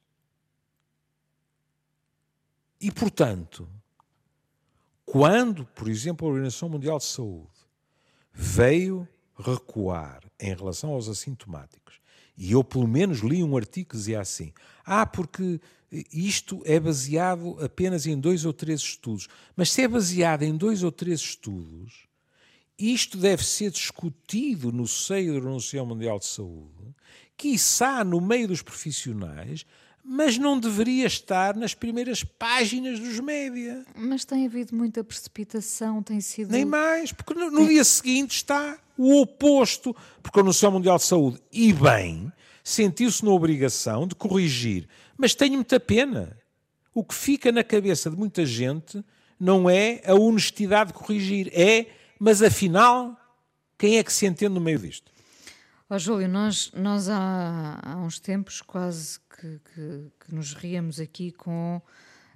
E, 2.78 2.92
portanto, 2.92 3.66
quando, 5.06 5.64
por 5.64 5.88
exemplo, 5.88 6.26
a 6.26 6.30
Organização 6.30 6.68
Mundial 6.68 6.98
de 6.98 7.04
Saúde 7.04 7.48
veio 8.32 9.08
recuar 9.38 10.22
em 10.38 10.54
relação 10.54 10.90
aos 10.90 11.08
assintomáticos 11.08 12.00
e 12.36 12.52
eu, 12.52 12.62
pelo 12.62 12.86
menos, 12.86 13.20
li 13.20 13.42
um 13.42 13.56
artigo 13.56 13.90
que 13.90 13.96
dizia 13.96 14.20
assim: 14.20 14.52
ah, 14.84 15.06
porque 15.06 15.60
isto 16.12 16.60
é 16.64 16.78
baseado 16.78 17.56
apenas 17.62 18.06
em 18.06 18.18
dois 18.18 18.44
ou 18.44 18.52
três 18.52 18.80
estudos. 18.80 19.28
Mas 19.54 19.70
se 19.70 19.82
é 19.82 19.88
baseado 19.88 20.42
em 20.42 20.56
dois 20.56 20.82
ou 20.82 20.92
três 20.92 21.20
estudos, 21.20 22.06
isto 22.78 23.16
deve 23.16 23.44
ser 23.44 23.70
discutido 23.70 24.70
no 24.70 24.86
seio 24.86 25.32
da 25.32 25.38
Organização 25.38 25.86
Mundial 25.86 26.18
de 26.18 26.26
Saúde, 26.26 26.94
quiçá 27.36 28.04
no 28.04 28.20
meio 28.20 28.48
dos 28.48 28.60
profissionais, 28.60 29.64
mas 30.08 30.38
não 30.38 30.58
deveria 30.58 31.06
estar 31.06 31.56
nas 31.56 31.74
primeiras 31.74 32.22
páginas 32.22 33.00
dos 33.00 33.18
média. 33.18 33.84
Mas 33.96 34.24
tem 34.24 34.46
havido 34.46 34.74
muita 34.74 35.02
precipitação, 35.02 36.00
tem 36.00 36.20
sido. 36.20 36.52
Nem 36.52 36.64
mais, 36.64 37.10
porque 37.10 37.34
no, 37.34 37.50
no 37.50 37.66
dia 37.66 37.82
seguinte 37.82 38.36
está 38.36 38.78
o 38.96 39.20
oposto, 39.20 39.94
porque 40.22 40.38
a 40.38 40.42
Organização 40.42 40.70
Mundial 40.70 40.96
de 40.96 41.02
Saúde, 41.02 41.42
e 41.52 41.72
bem, 41.72 42.32
sentiu-se 42.62 43.24
na 43.24 43.32
obrigação 43.32 44.06
de 44.06 44.14
corrigir. 44.14 44.88
Mas 45.18 45.34
tenho 45.34 45.54
muita 45.54 45.80
pena. 45.80 46.36
O 46.94 47.02
que 47.02 47.14
fica 47.14 47.50
na 47.50 47.64
cabeça 47.64 48.08
de 48.08 48.16
muita 48.16 48.46
gente 48.46 49.04
não 49.38 49.68
é 49.68 50.00
a 50.06 50.14
honestidade 50.14 50.92
de 50.92 50.98
corrigir, 50.98 51.50
é, 51.52 51.86
mas 52.18 52.42
afinal, 52.42 53.14
quem 53.76 53.98
é 53.98 54.04
que 54.04 54.12
se 54.12 54.24
entende 54.24 54.54
no 54.54 54.60
meio 54.60 54.78
disto? 54.78 55.10
Oh, 55.88 56.00
Júlio, 56.00 56.28
nós, 56.28 56.72
nós 56.72 57.08
há, 57.08 57.78
há 57.80 57.96
uns 57.98 58.18
tempos 58.18 58.60
quase 58.60 59.20
que, 59.20 59.60
que, 59.60 60.10
que, 60.18 60.34
nos 60.34 60.52
ríamos 60.52 60.98
aqui 60.98 61.30
com 61.30 61.80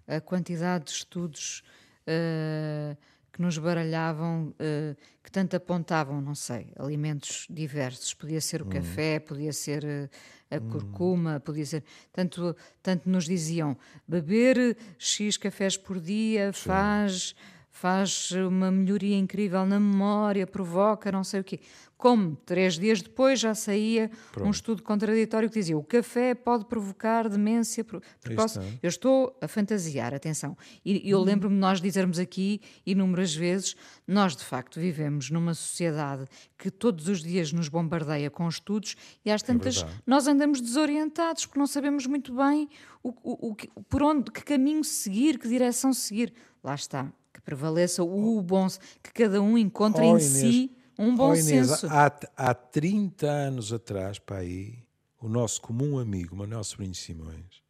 a 0.07 0.21
quantidade 0.21 0.85
de 0.85 0.93
estudos 0.93 1.65
uh, 2.07 2.97
que 3.33 3.43
nos 3.43 3.59
baralhavam, 3.59 4.51
uh, 4.51 4.97
que 5.21 5.33
tanto 5.33 5.57
apontavam, 5.57 6.21
não 6.21 6.37
sei, 6.37 6.73
alimentos 6.79 7.49
diversos. 7.51 8.15
Podia 8.15 8.41
ser 8.41 8.63
o 8.63 8.67
hum. 8.67 8.69
café, 8.69 9.19
podia 9.19 9.53
ser 9.53 9.83
uh, 9.83 10.09
a 10.49 10.59
hum. 10.59 10.71
curcuma, 10.71 11.41
podia 11.41 11.67
ser. 11.67 11.83
Tanto, 12.13 12.57
tanto 12.81 13.11
nos 13.11 13.25
diziam 13.25 13.77
beber 14.07 14.77
X 14.97 15.37
cafés 15.37 15.77
por 15.77 15.99
dia 15.99 16.53
Sim. 16.53 16.69
faz 16.69 17.35
faz 17.71 18.31
uma 18.33 18.71
melhoria 18.71 19.17
incrível 19.17 19.65
na 19.65 19.79
memória, 19.79 20.47
provoca 20.47 21.11
não 21.11 21.25
sei 21.25 21.41
o 21.41 21.45
quê. 21.45 21.61
Como 21.97 22.35
três 22.47 22.79
dias 22.79 23.03
depois 23.03 23.39
já 23.39 23.55
saía 23.55 24.11
Pronto. 24.33 24.49
um 24.49 24.51
estudo 24.51 24.83
contraditório 24.83 25.51
que 25.51 25.59
dizia 25.59 25.77
o 25.77 25.85
café 25.85 26.35
pode 26.35 26.65
provocar 26.65 27.29
demência 27.29 27.85
precoce. 27.85 28.59
Eu 28.83 28.89
estou 28.89 29.37
a 29.39 29.47
fantasiar, 29.47 30.15
atenção. 30.15 30.57
E 30.83 31.11
eu 31.11 31.21
hum. 31.21 31.25
lembro-me 31.25 31.55
de 31.55 31.61
nós 31.61 31.79
dizermos 31.79 32.19
aqui 32.19 32.61
inúmeras 32.87 33.35
vezes, 33.35 33.77
nós 34.07 34.35
de 34.35 34.45
facto 34.45 34.81
vivemos 34.81 35.31
numa 35.31 35.53
sociedade 35.53 36.25
que 36.57 36.71
todos 36.71 37.07
os 37.07 37.23
dias 37.23 37.53
nos 37.53 37.69
bombardeia 37.69 38.31
com 38.31 38.49
estudos 38.49 38.97
e 39.23 39.31
às 39.31 39.43
é 39.43 39.47
tantas 39.47 39.83
é 39.83 39.89
nós 40.07 40.27
andamos 40.27 40.61
desorientados 40.63 41.45
porque 41.45 41.59
não 41.59 41.67
sabemos 41.67 42.07
muito 42.07 42.35
bem 42.35 42.67
o, 43.03 43.11
o, 43.11 43.57
o, 43.75 43.83
por 43.85 44.03
onde, 44.03 44.31
que 44.31 44.43
caminho 44.43 44.83
seguir, 44.83 45.39
que 45.39 45.49
direção 45.49 45.93
seguir. 45.93 46.33
Lá 46.63 46.75
está, 46.75 47.11
que 47.41 47.45
prevaleça 47.45 48.03
o 48.05 48.43
bom, 48.43 48.69
que 49.03 49.13
cada 49.13 49.41
um 49.41 49.57
encontre 49.57 50.03
oh, 50.03 50.05
em 50.05 50.11
Inês. 50.11 50.25
si 50.25 50.77
um 50.99 51.17
bom 51.17 51.31
oh, 51.31 51.35
Inês, 51.35 51.47
senso. 51.47 51.87
Há, 51.89 52.13
há 52.37 52.55
30 52.55 53.27
anos 53.27 53.73
atrás, 53.73 54.19
para 54.19 54.39
aí, 54.39 54.85
o 55.19 55.29
nosso 55.29 55.61
comum 55.63 55.99
amigo 55.99 56.37
Manuel 56.37 56.63
Sobrinho 56.63 56.95
Simões 56.95 57.63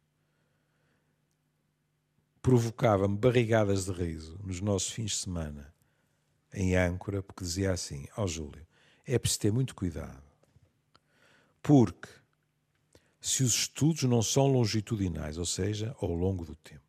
provocava-me 2.41 3.17
barrigadas 3.17 3.85
de 3.85 3.91
riso 3.91 4.37
nos 4.43 4.59
nossos 4.59 4.89
fins 4.89 5.11
de 5.11 5.17
semana 5.17 5.73
em 6.53 6.75
âncora, 6.75 7.23
porque 7.23 7.43
dizia 7.43 7.71
assim: 7.71 8.05
Ó 8.17 8.23
oh, 8.23 8.27
Júlio, 8.27 8.65
é 9.05 9.17
preciso 9.17 9.39
ter 9.41 9.51
muito 9.53 9.73
cuidado, 9.73 10.23
porque 11.61 12.09
se 13.21 13.43
os 13.43 13.53
estudos 13.53 14.03
não 14.03 14.21
são 14.21 14.47
longitudinais, 14.47 15.37
ou 15.37 15.45
seja, 15.45 15.95
ao 16.01 16.11
longo 16.11 16.43
do 16.43 16.55
tempo, 16.55 16.80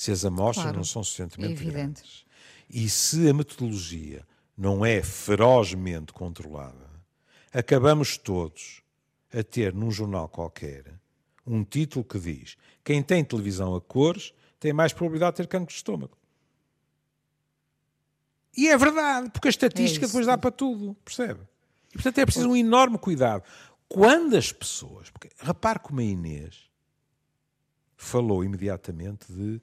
se 0.00 0.10
as 0.10 0.24
amostras 0.24 0.62
claro, 0.62 0.78
não 0.78 0.84
são 0.84 1.04
suficientemente 1.04 1.62
é 1.62 1.70
grandes, 1.70 2.24
E 2.70 2.88
se 2.88 3.28
a 3.28 3.34
metodologia 3.34 4.26
não 4.56 4.82
é 4.82 5.02
ferozmente 5.02 6.10
controlada, 6.10 6.88
acabamos 7.52 8.16
todos 8.16 8.80
a 9.30 9.42
ter 9.42 9.74
num 9.74 9.90
jornal 9.90 10.26
qualquer 10.26 10.98
um 11.46 11.62
título 11.62 12.02
que 12.02 12.18
diz 12.18 12.56
quem 12.82 13.02
tem 13.02 13.22
televisão 13.22 13.74
a 13.74 13.80
cores 13.80 14.32
tem 14.58 14.72
mais 14.72 14.94
probabilidade 14.94 15.32
de 15.32 15.36
ter 15.42 15.48
cancro 15.48 15.66
de 15.68 15.74
estômago. 15.74 16.16
E 18.56 18.68
é 18.68 18.78
verdade, 18.78 19.28
porque 19.28 19.48
a 19.48 19.50
estatística 19.50 20.06
é 20.06 20.08
depois 20.08 20.24
dá 20.24 20.38
para 20.38 20.50
tudo, 20.50 20.94
percebe? 21.04 21.40
E 21.90 21.96
portanto 21.96 22.16
é 22.16 22.24
preciso 22.24 22.48
um 22.48 22.56
enorme 22.56 22.96
cuidado. 22.96 23.44
Quando 23.86 24.34
as 24.34 24.50
pessoas. 24.50 25.10
Porque, 25.10 25.28
repare 25.36 25.78
como 25.78 26.00
a 26.00 26.04
Inês 26.04 26.70
falou 27.98 28.42
imediatamente 28.42 29.30
de 29.30 29.60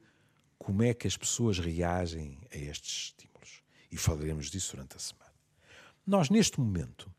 como 0.58 0.84
é 0.84 0.94
que 0.94 1.08
as 1.08 1.16
pessoas 1.16 1.60
reagem 1.60 2.40
a 2.52 2.58
estes 2.58 3.06
estímulos. 3.06 3.62
E 3.92 3.98
falaremos 3.98 4.50
disso 4.50 4.76
durante 4.76 4.98
a 4.98 5.00
semana. 5.00 5.34
Nós, 6.06 6.30
neste 6.30 6.60
momento, 6.60 7.14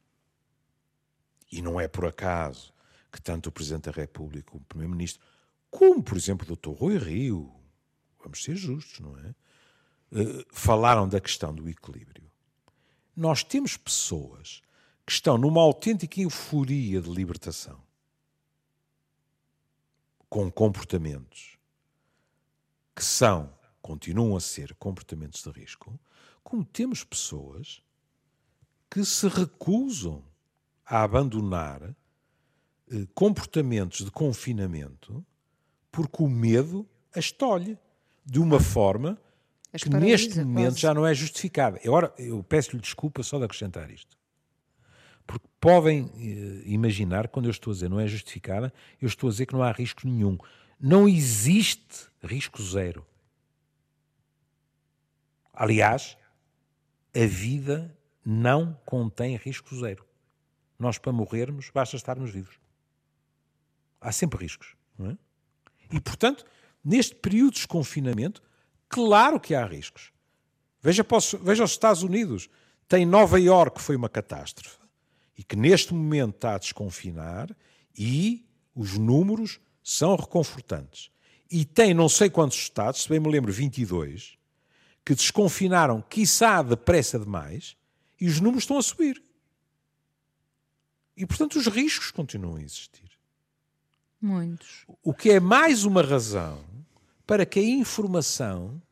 e 1.50 1.62
não 1.62 1.80
é 1.80 1.88
por 1.88 2.07
acaso 2.07 2.73
que 3.11 3.21
tanto 3.21 3.49
o 3.49 3.52
Presidente 3.52 3.85
da 3.85 3.92
República, 3.92 4.57
o 4.57 4.61
Primeiro-Ministro, 4.61 5.23
como, 5.71 6.02
por 6.02 6.16
exemplo, 6.16 6.47
o 6.50 6.57
Dr. 6.57 6.78
Rui 6.78 6.99
Rio, 6.99 7.54
vamos 8.23 8.42
ser 8.42 8.57
justos, 8.57 9.00
não 9.00 9.16
é? 9.18 9.35
Uh, 10.11 10.45
falaram 10.50 11.09
da 11.09 11.21
questão 11.21 11.54
do 11.54 11.68
equilíbrio. 11.68 12.30
Nós 13.14 13.42
temos 13.42 13.76
pessoas 13.76 14.62
que 15.04 15.12
estão 15.12 15.37
numa 15.37 15.61
autêntica 15.61 16.21
euforia 16.21 17.00
de 17.00 17.11
libertação, 17.11 17.83
com 20.28 20.50
comportamentos 20.50 21.57
que 22.99 23.05
são, 23.05 23.49
continuam 23.81 24.37
a 24.37 24.40
ser 24.40 24.75
comportamentos 24.75 25.40
de 25.40 25.50
risco, 25.50 25.97
como 26.43 26.64
temos 26.64 27.05
pessoas 27.05 27.81
que 28.90 29.05
se 29.05 29.28
recusam 29.28 30.25
a 30.85 31.05
abandonar 31.05 31.95
eh, 32.90 33.07
comportamentos 33.14 34.05
de 34.05 34.11
confinamento 34.11 35.25
porque 35.93 36.25
o 36.25 36.28
medo 36.28 36.88
as 37.14 37.31
tolhe 37.31 37.78
de 38.26 38.40
uma 38.40 38.59
forma 38.59 39.17
as 39.73 39.85
que 39.85 39.90
neste 39.90 40.40
momento 40.40 40.71
quase. 40.71 40.81
já 40.81 40.93
não 40.93 41.07
é 41.07 41.14
justificada. 41.14 41.78
Agora, 41.85 42.12
eu 42.19 42.43
peço-lhe 42.43 42.83
desculpa 42.83 43.23
só 43.23 43.38
de 43.38 43.45
acrescentar 43.45 43.88
isto. 43.93 44.19
Porque 45.25 45.47
podem 45.61 46.11
eh, 46.17 46.62
imaginar, 46.64 47.28
quando 47.28 47.45
eu 47.47 47.52
estou 47.52 47.71
a 47.71 47.75
dizer 47.75 47.88
não 47.88 48.00
é 48.00 48.09
justificada, 48.09 48.75
eu 49.00 49.07
estou 49.07 49.28
a 49.28 49.31
dizer 49.31 49.47
que 49.47 49.52
não 49.52 49.62
há 49.62 49.71
risco 49.71 50.05
nenhum. 50.05 50.37
Não 50.80 51.08
existe 51.08 52.06
risco 52.23 52.62
zero. 52.62 53.06
Aliás, 55.52 56.16
a 57.14 57.26
vida 57.26 57.97
não 58.25 58.78
contém 58.85 59.37
risco 59.37 59.75
zero. 59.76 60.06
Nós, 60.78 60.99
para 60.99 61.12
morrermos, 61.12 61.70
basta 61.70 61.97
estarmos 61.97 62.30
vivos. 62.30 62.61
Há 64.00 64.12
sempre 64.12 64.38
riscos. 64.38 64.76
É? 65.00 65.16
E, 65.97 66.00
portanto, 66.00 66.44
neste 66.85 67.14
período 67.16 67.52
de 67.52 67.56
desconfinamento, 67.56 68.43
claro 68.88 69.41
que 69.41 69.54
há 69.54 69.64
riscos. 69.64 70.12
Veja, 70.80 71.02
posso, 71.02 71.38
veja 71.38 71.64
os 71.64 71.73
Estados 71.73 72.02
Unidos. 72.02 72.49
Tem 72.86 73.04
Nova 73.04 73.41
Iorque, 73.41 73.78
que 73.78 73.82
foi 73.82 73.97
uma 73.97 74.08
catástrofe 74.08 74.78
e 75.38 75.45
que 75.45 75.54
neste 75.54 75.95
momento 75.95 76.34
está 76.34 76.56
a 76.56 76.58
desconfinar 76.58 77.56
e 77.97 78.45
os 78.75 78.99
números 78.99 79.60
são 79.88 80.14
reconfortantes. 80.16 81.10
E 81.50 81.64
tem 81.64 81.94
não 81.94 82.10
sei 82.10 82.28
quantos 82.28 82.58
estados, 82.58 83.04
se 83.04 83.08
bem 83.08 83.18
me 83.18 83.30
lembro, 83.30 83.50
22, 83.50 84.36
que 85.02 85.14
desconfinaram, 85.14 86.02
quiçá 86.02 86.60
depressa 86.60 87.18
demais, 87.18 87.74
e 88.20 88.28
os 88.28 88.38
números 88.38 88.64
estão 88.64 88.76
a 88.76 88.82
subir. 88.82 89.22
E, 91.16 91.24
portanto, 91.24 91.56
os 91.56 91.66
riscos 91.66 92.10
continuam 92.10 92.56
a 92.56 92.62
existir. 92.62 93.10
Muitos. 94.20 94.84
O 95.02 95.14
que 95.14 95.30
é 95.30 95.40
mais 95.40 95.84
uma 95.84 96.02
razão 96.02 96.62
para 97.26 97.46
que 97.46 97.58
a 97.58 97.62
informação, 97.62 98.82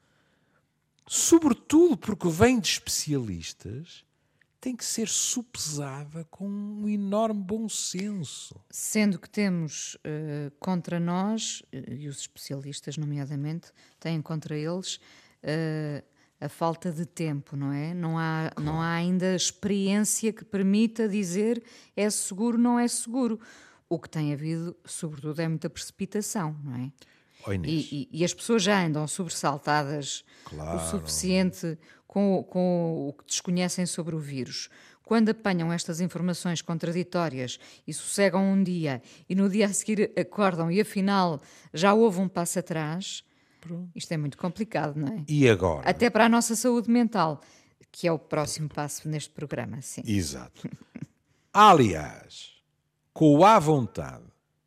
sobretudo 1.06 1.98
porque 1.98 2.28
vem 2.30 2.58
de 2.58 2.68
especialistas, 2.68 4.02
tem 4.66 4.74
que 4.74 4.84
ser 4.84 5.06
supesada 5.06 6.24
com 6.24 6.48
um 6.48 6.88
enorme 6.88 7.40
bom 7.40 7.68
senso. 7.68 8.52
Sendo 8.68 9.16
que 9.16 9.30
temos 9.30 9.94
uh, 9.94 10.50
contra 10.58 10.98
nós, 10.98 11.62
uh, 11.72 11.92
e 11.92 12.08
os 12.08 12.18
especialistas, 12.18 12.96
nomeadamente, 12.96 13.70
têm 14.00 14.20
contra 14.20 14.58
eles 14.58 14.96
uh, 14.96 16.04
a 16.40 16.48
falta 16.48 16.90
de 16.90 17.06
tempo, 17.06 17.56
não 17.56 17.72
é? 17.72 17.94
Não 17.94 18.18
há, 18.18 18.50
claro. 18.52 18.68
não 18.68 18.82
há 18.82 18.90
ainda 18.94 19.36
experiência 19.36 20.32
que 20.32 20.44
permita 20.44 21.08
dizer 21.08 21.62
é 21.94 22.10
seguro, 22.10 22.58
não 22.58 22.76
é 22.76 22.88
seguro. 22.88 23.38
O 23.88 24.00
que 24.00 24.10
tem 24.10 24.32
havido, 24.32 24.76
sobretudo, 24.84 25.40
é 25.40 25.46
muita 25.46 25.70
precipitação, 25.70 26.56
não 26.64 26.74
é? 26.74 26.90
Oh, 27.46 27.52
e, 27.52 27.58
e, 27.64 28.08
e, 28.12 28.24
as 28.24 28.34
pessoas 28.34 28.62
já 28.62 28.84
andam 28.84 29.06
sobressaltadas 29.06 30.24
claro. 30.44 30.78
o 30.78 30.80
suficiente 30.80 31.78
com, 32.06 32.42
com 32.48 33.08
o 33.08 33.12
que 33.12 33.24
desconhecem 33.26 33.86
sobre 33.86 34.16
o 34.16 34.18
vírus. 34.18 34.68
Quando 35.04 35.28
apanham 35.28 35.72
estas 35.72 36.00
informações 36.00 36.60
contraditórias 36.60 37.60
e 37.86 37.94
sossegam 37.94 38.42
um 38.42 38.60
dia 38.60 39.00
e 39.28 39.36
no 39.36 39.48
dia 39.48 39.66
a 39.66 39.72
seguir 39.72 40.10
acordam 40.18 40.68
e 40.70 40.80
afinal 40.80 41.40
já 41.72 41.94
houve 41.94 42.20
um 42.20 42.28
passo 42.28 42.58
atrás, 42.58 43.22
Pronto. 43.60 43.88
isto 43.94 44.10
é 44.12 44.16
muito 44.16 44.36
complicado, 44.36 44.96
não 44.96 45.06
é? 45.06 45.24
E 45.28 45.48
agora? 45.48 45.88
Até 45.88 46.10
para 46.10 46.24
a 46.24 46.28
nossa 46.28 46.56
saúde 46.56 46.90
mental, 46.90 47.40
que 47.92 48.08
é 48.08 48.12
o 48.12 48.18
próximo 48.18 48.68
passo 48.68 49.08
neste 49.08 49.30
programa, 49.30 49.80
sim. 49.80 50.02
Exato. 50.04 50.68
Aliás, 51.54 52.56
com 53.12 53.44
a 53.44 53.58
vontade 53.60 54.24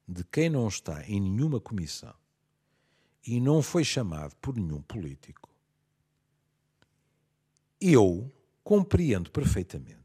de 0.07 0.23
quem 0.23 0.49
não 0.49 0.67
está 0.67 1.03
em 1.05 1.19
nenhuma 1.19 1.59
comissão 1.59 2.18
e 3.25 3.39
não 3.39 3.61
foi 3.61 3.83
chamado 3.83 4.35
por 4.37 4.55
nenhum 4.55 4.81
político, 4.81 5.49
eu 7.79 8.31
compreendo 8.63 9.31
perfeitamente 9.31 9.99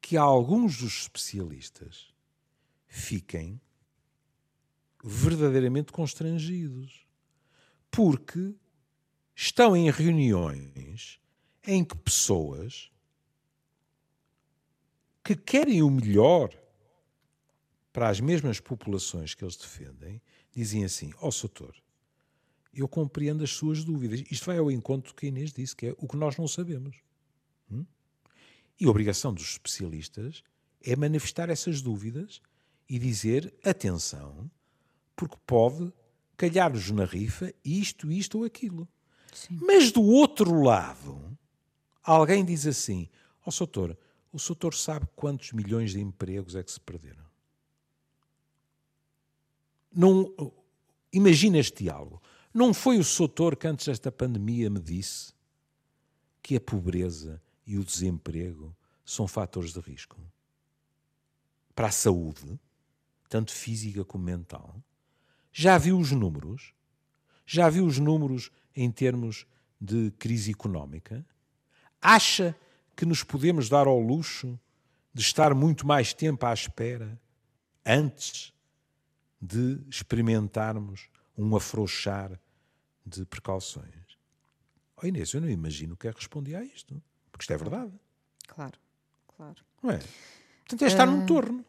que 0.00 0.16
alguns 0.16 0.78
dos 0.78 1.02
especialistas 1.02 2.12
fiquem 2.86 3.60
verdadeiramente 5.02 5.92
constrangidos, 5.92 7.06
porque 7.90 8.54
estão 9.34 9.76
em 9.76 9.90
reuniões 9.90 11.20
em 11.64 11.84
que 11.84 11.96
pessoas 11.96 12.90
que 15.24 15.36
querem 15.36 15.82
o 15.82 15.90
melhor 15.90 16.50
para 17.92 18.08
as 18.08 18.20
mesmas 18.20 18.58
populações 18.58 19.34
que 19.34 19.44
eles 19.44 19.56
defendem 19.56 20.20
dizem 20.52 20.84
assim: 20.84 21.12
Ó 21.18 21.28
oh, 21.28 21.32
Soutor, 21.32 21.74
eu 22.74 22.88
compreendo 22.88 23.44
as 23.44 23.50
suas 23.50 23.84
dúvidas. 23.84 24.22
Isto 24.30 24.46
vai 24.46 24.58
ao 24.58 24.70
encontro 24.70 25.12
do 25.12 25.16
que 25.16 25.26
a 25.26 25.28
Inês 25.28 25.52
disse, 25.52 25.76
que 25.76 25.86
é 25.86 25.94
o 25.98 26.08
que 26.08 26.16
nós 26.16 26.36
não 26.36 26.48
sabemos. 26.48 26.96
Hum? 27.70 27.84
E 28.80 28.86
a 28.86 28.90
obrigação 28.90 29.32
dos 29.32 29.50
especialistas 29.52 30.42
é 30.82 30.96
manifestar 30.96 31.50
essas 31.50 31.82
dúvidas 31.82 32.40
e 32.88 32.98
dizer: 32.98 33.52
atenção, 33.62 34.50
porque 35.14 35.36
pode 35.46 35.92
calhar-nos 36.36 36.90
na 36.90 37.04
rifa 37.04 37.52
isto, 37.64 38.10
isto 38.10 38.38
ou 38.38 38.44
aquilo. 38.44 38.88
Sim. 39.32 39.58
Mas 39.62 39.92
do 39.92 40.02
outro 40.02 40.62
lado, 40.62 41.38
alguém 42.02 42.44
diz 42.44 42.66
assim: 42.66 43.08
Ó 43.40 43.44
oh, 43.46 43.50
Soutor, 43.50 43.96
o 44.32 44.38
Soutor 44.38 44.74
sabe 44.74 45.06
quantos 45.14 45.52
milhões 45.52 45.92
de 45.92 46.00
empregos 46.00 46.54
é 46.54 46.62
que 46.62 46.72
se 46.72 46.80
perderam? 46.80 47.22
Não, 49.94 50.34
imagina 51.12 51.58
este 51.58 51.84
diálogo. 51.84 52.22
Não 52.54 52.74
foi 52.74 52.98
o 52.98 53.04
Soutor 53.04 53.56
que 53.56 53.66
antes 53.66 53.86
desta 53.86 54.12
pandemia 54.12 54.68
me 54.68 54.78
disse 54.78 55.32
que 56.42 56.56
a 56.56 56.60
pobreza 56.60 57.40
e 57.66 57.78
o 57.78 57.84
desemprego 57.84 58.76
são 59.04 59.26
fatores 59.26 59.72
de 59.72 59.80
risco 59.80 60.20
para 61.74 61.88
a 61.88 61.92
saúde, 61.92 62.60
tanto 63.28 63.52
física 63.52 64.04
como 64.04 64.24
mental? 64.24 64.76
Já 65.50 65.78
viu 65.78 65.98
os 65.98 66.12
números? 66.12 66.74
Já 67.46 67.70
viu 67.70 67.86
os 67.86 67.98
números 67.98 68.50
em 68.76 68.90
termos 68.90 69.46
de 69.80 70.10
crise 70.18 70.50
económica? 70.50 71.24
Acha 72.00 72.54
que 72.94 73.06
nos 73.06 73.24
podemos 73.24 73.70
dar 73.70 73.86
ao 73.86 73.98
luxo 73.98 74.60
de 75.14 75.22
estar 75.22 75.54
muito 75.54 75.86
mais 75.86 76.12
tempo 76.12 76.44
à 76.44 76.52
espera 76.52 77.18
antes 77.84 78.52
de 79.40 79.80
experimentarmos 79.88 81.08
um 81.36 81.56
afrouxar 81.56 82.38
de 83.04 83.24
precauções. 83.24 84.18
Oh 85.02 85.06
Inês, 85.06 85.32
eu 85.32 85.40
não 85.40 85.48
imagino 85.48 85.94
o 85.94 85.96
que 85.96 86.06
é 86.08 86.12
que 86.12 86.18
respondia 86.18 86.58
a 86.58 86.64
isto, 86.64 87.02
porque 87.30 87.42
isto 87.42 87.52
é 87.52 87.56
verdade. 87.56 87.92
Claro, 88.46 88.78
claro. 89.36 89.62
Não 89.82 89.90
é? 89.90 89.98
Portanto, 90.60 90.82
é 90.82 90.86
estar 90.86 91.08
uh, 91.08 91.10
num 91.10 91.22
ah, 91.22 91.26
torno. 91.26 91.64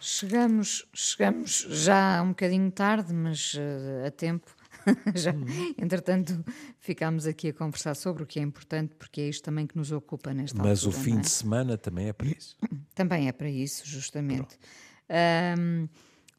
Chegamos, 0.00 0.84
chegamos 0.92 1.66
já 1.68 2.20
um 2.22 2.30
bocadinho 2.30 2.70
tarde, 2.72 3.14
mas 3.14 3.54
uh, 3.54 4.06
a 4.06 4.10
tempo. 4.10 4.50
Já, 5.14 5.32
Entretanto, 5.78 6.44
ficámos 6.80 7.24
aqui 7.26 7.48
a 7.48 7.52
conversar 7.52 7.94
sobre 7.94 8.24
o 8.24 8.26
que 8.26 8.40
é 8.40 8.42
importante, 8.42 8.96
porque 8.96 9.20
é 9.20 9.28
isto 9.28 9.44
também 9.44 9.64
que 9.64 9.76
nos 9.76 9.92
ocupa 9.92 10.34
nesta 10.34 10.60
Mas 10.60 10.84
altura. 10.84 11.00
o 11.00 11.04
fim 11.04 11.18
é? 11.18 11.20
de 11.20 11.30
semana 11.30 11.78
também 11.78 12.08
é 12.08 12.12
para 12.12 12.26
isso. 12.26 12.56
Também 12.94 13.28
é 13.28 13.32
para 13.32 13.48
isso, 13.48 13.86
justamente. 13.86 14.58
Ahm, 15.08 15.88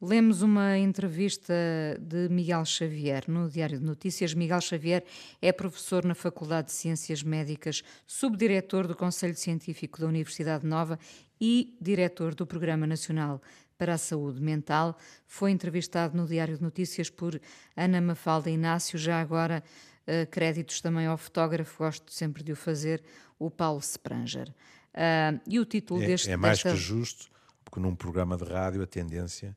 lemos 0.03 0.41
uma 0.41 0.77
entrevista 0.77 1.53
de 1.97 2.27
Miguel 2.27 2.65
Xavier 2.65 3.23
no 3.29 3.49
Diário 3.49 3.79
de 3.79 3.85
Notícias. 3.85 4.33
Miguel 4.33 4.59
Xavier 4.59 5.01
é 5.41 5.49
professor 5.53 6.03
na 6.03 6.13
Faculdade 6.13 6.67
de 6.67 6.73
Ciências 6.73 7.23
Médicas, 7.23 7.81
subdiretor 8.05 8.85
do 8.85 8.97
Conselho 8.97 9.35
Científico 9.35 10.01
da 10.01 10.07
Universidade 10.07 10.67
Nova 10.67 10.99
e 11.39 11.77
diretor 11.79 12.35
do 12.35 12.45
Programa 12.45 12.85
Nacional 12.85 13.41
para 13.77 13.93
a 13.93 13.97
Saúde 13.97 14.41
Mental. 14.41 14.97
Foi 15.25 15.51
entrevistado 15.51 16.17
no 16.17 16.27
Diário 16.27 16.57
de 16.57 16.63
Notícias 16.63 17.09
por 17.09 17.39
Ana 17.73 18.01
Mafalda 18.01 18.49
Inácio, 18.49 18.99
já 18.99 19.21
agora 19.21 19.63
eh, 20.05 20.25
créditos 20.25 20.81
também 20.81 21.07
ao 21.07 21.17
fotógrafo, 21.17 21.77
gosto 21.81 22.11
sempre 22.11 22.43
de 22.43 22.51
o 22.51 22.57
fazer, 22.57 23.01
o 23.39 23.49
Paulo 23.49 23.79
Spranger. 23.79 24.53
Ah, 24.93 25.39
e 25.47 25.61
o 25.61 25.65
título 25.65 26.03
É, 26.03 26.07
deste, 26.07 26.29
é 26.29 26.35
mais 26.35 26.57
desta... 26.57 26.71
que 26.71 26.75
justo, 26.75 27.31
porque 27.63 27.79
num 27.79 27.95
programa 27.95 28.35
de 28.35 28.43
rádio 28.43 28.83
a 28.83 28.85
tendência 28.85 29.55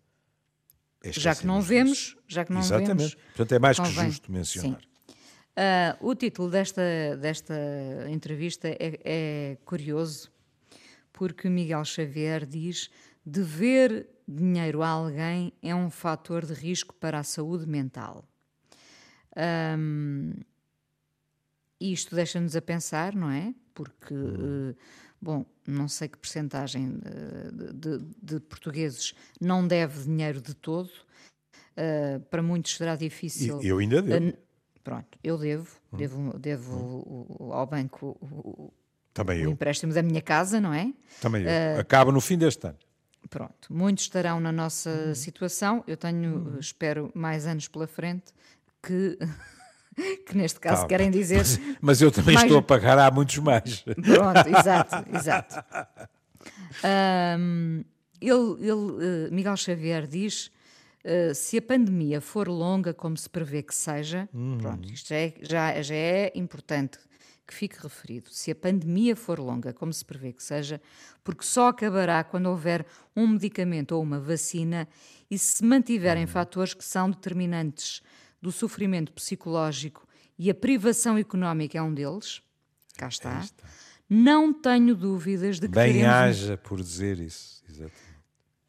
já 1.12 1.34
que 1.34 1.46
não 1.46 1.60
vemos, 1.60 2.16
já 2.26 2.44
que 2.44 2.52
não 2.52 2.60
Exatamente. 2.60 2.88
vemos, 2.96 3.14
Portanto, 3.14 3.52
é 3.52 3.58
mais 3.58 3.76
que 3.78 3.86
convém. 3.86 4.06
justo 4.10 4.32
mencionar. 4.32 4.80
Sim. 4.80 4.86
Ah, 5.56 5.96
o 6.00 6.14
título 6.14 6.50
desta, 6.50 6.82
desta 7.20 7.54
entrevista 8.08 8.68
é, 8.68 9.00
é 9.04 9.58
curioso, 9.64 10.30
porque 11.12 11.48
Miguel 11.48 11.84
Xavier 11.84 12.44
diz: 12.46 12.90
dever 13.24 14.06
dinheiro 14.28 14.82
a 14.82 14.88
alguém 14.88 15.52
é 15.62 15.74
um 15.74 15.88
fator 15.88 16.44
de 16.44 16.52
risco 16.52 16.94
para 16.94 17.18
a 17.18 17.22
saúde 17.22 17.66
mental. 17.66 18.24
E 21.80 21.92
isto 21.92 22.14
deixa-nos 22.14 22.56
a 22.56 22.62
pensar, 22.62 23.14
não 23.14 23.30
é? 23.30 23.54
Porque, 23.74 24.14
Hum. 24.14 24.74
Bom, 25.26 25.44
não 25.66 25.88
sei 25.88 26.08
que 26.08 26.16
percentagem 26.18 27.00
de, 27.52 27.72
de- 27.98 28.06
de 28.22 28.40
portugueses 28.40 29.12
não 29.40 29.66
deve 29.66 30.04
dinheiro 30.04 30.40
de 30.40 30.54
todo. 30.54 30.90
Eh, 31.76 32.18
para 32.30 32.42
muitos 32.42 32.76
será 32.76 32.96
difícil. 32.96 33.60
eu 33.62 33.78
ainda 33.78 34.00
devo. 34.00 34.28
Eh, 34.28 34.38
Pronto, 34.84 35.18
eu 35.22 35.36
devo, 35.36 35.68
Hum. 35.92 35.96
devo, 35.96 36.38
devo 36.38 36.76
o- 36.76 37.46
o- 37.48 37.52
ao 37.52 37.66
banco 37.66 38.16
o, 38.20 38.72
Também 39.12 39.40
eu. 39.40 39.50
empréstimo 39.50 39.92
da 39.92 40.00
minha 40.00 40.22
casa, 40.22 40.60
não 40.60 40.72
é? 40.72 40.94
Também 41.20 41.42
eu. 41.42 41.48
eh, 41.50 41.76
Acaba 41.78 42.12
no 42.12 42.20
fim 42.20 42.38
deste 42.38 42.64
ano. 42.68 42.78
Pronto, 43.28 43.66
muitos 43.74 44.04
estarão 44.04 44.38
na 44.38 44.52
nossa 44.52 45.08
Hum. 45.10 45.14
situação. 45.16 45.82
Eu 45.88 45.96
tenho, 45.96 46.54
eh, 46.56 46.60
espero, 46.60 47.10
mais 47.14 47.46
anos 47.48 47.66
pela 47.66 47.88
frente 47.88 48.32
que, 48.80 49.18
que 50.26 50.36
neste 50.36 50.60
caso 50.60 50.82
Tá. 50.82 50.88
querem 50.88 51.10
dizer. 51.10 51.42
Mas 51.80 52.00
eu 52.02 52.10
também 52.10 52.34
Mais- 52.34 52.44
estou 52.46 52.58
a 52.58 52.62
pagar 52.62 52.98
há 52.98 53.10
muitos 53.10 53.38
mais. 53.38 53.80
Pronto, 53.82 54.48
exato, 54.48 54.94
exato. 55.14 55.56
Ahm, 56.84 57.82
ele, 58.20 58.56
ele, 58.60 59.26
eh, 59.26 59.30
Miguel 59.30 59.56
Xavier 59.56 60.06
diz: 60.06 60.50
eh, 61.04 61.32
se 61.34 61.58
a 61.58 61.62
pandemia 61.62 62.20
for 62.20 62.48
longa, 62.48 62.92
como 62.94 63.16
se 63.16 63.28
prevê 63.28 63.62
que 63.62 63.74
seja, 63.74 64.28
pronto, 64.60 64.90
isto 64.92 65.12
é, 65.12 65.34
já, 65.42 65.80
já 65.82 65.94
é 65.94 66.32
importante 66.34 66.98
que 67.46 67.54
fique 67.54 67.76
referido. 67.80 68.28
Se 68.30 68.50
a 68.50 68.54
pandemia 68.56 69.14
for 69.14 69.38
longa, 69.38 69.72
como 69.72 69.92
se 69.92 70.04
prevê 70.04 70.32
que 70.32 70.42
seja, 70.42 70.80
porque 71.22 71.44
só 71.44 71.68
acabará 71.68 72.24
quando 72.24 72.46
houver 72.46 72.84
um 73.14 73.26
medicamento 73.28 73.92
ou 73.92 74.02
uma 74.02 74.18
vacina 74.18 74.88
e 75.30 75.38
se 75.38 75.64
mantiverem 75.64 76.26
fatores 76.26 76.74
que 76.74 76.84
são 76.84 77.08
determinantes 77.08 78.02
do 78.40 78.52
sofrimento 78.52 79.12
psicológico 79.12 80.06
e 80.38 80.50
a 80.50 80.54
privação 80.54 81.16
económica 81.18 81.78
é 81.78 81.82
um 81.82 81.92
deles. 81.92 82.42
Cá 82.96 83.08
está. 83.08 83.44
Não 84.08 84.52
tenho 84.52 84.94
dúvidas 84.94 85.58
de 85.58 85.68
que 85.68 85.74
Bem 85.74 85.94
teremos 85.94 86.14
haja 86.14 86.56
por 86.56 86.80
dizer 86.80 87.18
isso. 87.18 87.62
Exatamente. 87.68 88.16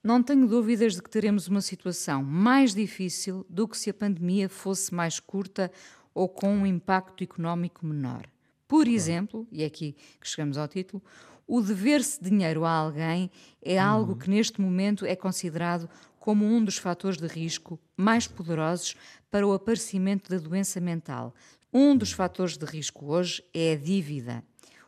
não 0.04 0.24
tenho 0.24 0.48
dúvidas 0.48 0.96
de 0.96 1.02
que 1.04 1.10
teremos 1.10 1.48
uma 1.48 1.62
situação 1.62 2.24
mais 2.24 2.74
difícil 2.74 3.46
do 3.50 3.68
que 3.68 3.78
se 3.78 3.90
a 3.90 3.94
pandemia 3.94 4.50
fosse 4.50 4.94
mais 4.94 5.20
curta 5.20 5.72
ou 6.14 6.28
com 6.28 6.50
um 6.50 6.66
impacto 6.66 7.24
económico 7.24 7.86
menor. 7.86 8.26
Por 8.68 8.88
exemplo, 8.88 9.48
e 9.52 9.64
é 9.64 9.66
aqui 9.66 9.96
que 10.20 10.28
chegamos 10.28 10.58
ao 10.58 10.68
título, 10.68 11.02
o 11.46 11.62
dever-se 11.62 12.22
dinheiro 12.22 12.66
a 12.66 12.72
alguém 12.72 13.32
é 13.62 13.78
algo 13.78 14.16
que 14.16 14.30
neste 14.30 14.60
momento 14.60 15.06
é 15.06 15.16
considerado 15.16 15.88
como 16.28 16.44
um 16.44 16.62
dos 16.62 16.78
fatores 16.78 17.18
de 17.18 17.26
risco 17.26 17.80
mais 17.96 18.28
poderosos 18.28 18.98
para 19.32 19.48
o 19.48 19.54
aparecimento 19.54 20.30
da 20.30 20.38
doença 20.38 20.78
mental. 20.82 21.34
Um 21.72 21.96
dos 21.96 22.12
fatores 22.12 22.58
de 22.58 22.66
risco 22.66 23.06
hoje 23.06 23.42
é 23.54 23.72
a 23.72 23.76
dívida, 23.78 24.44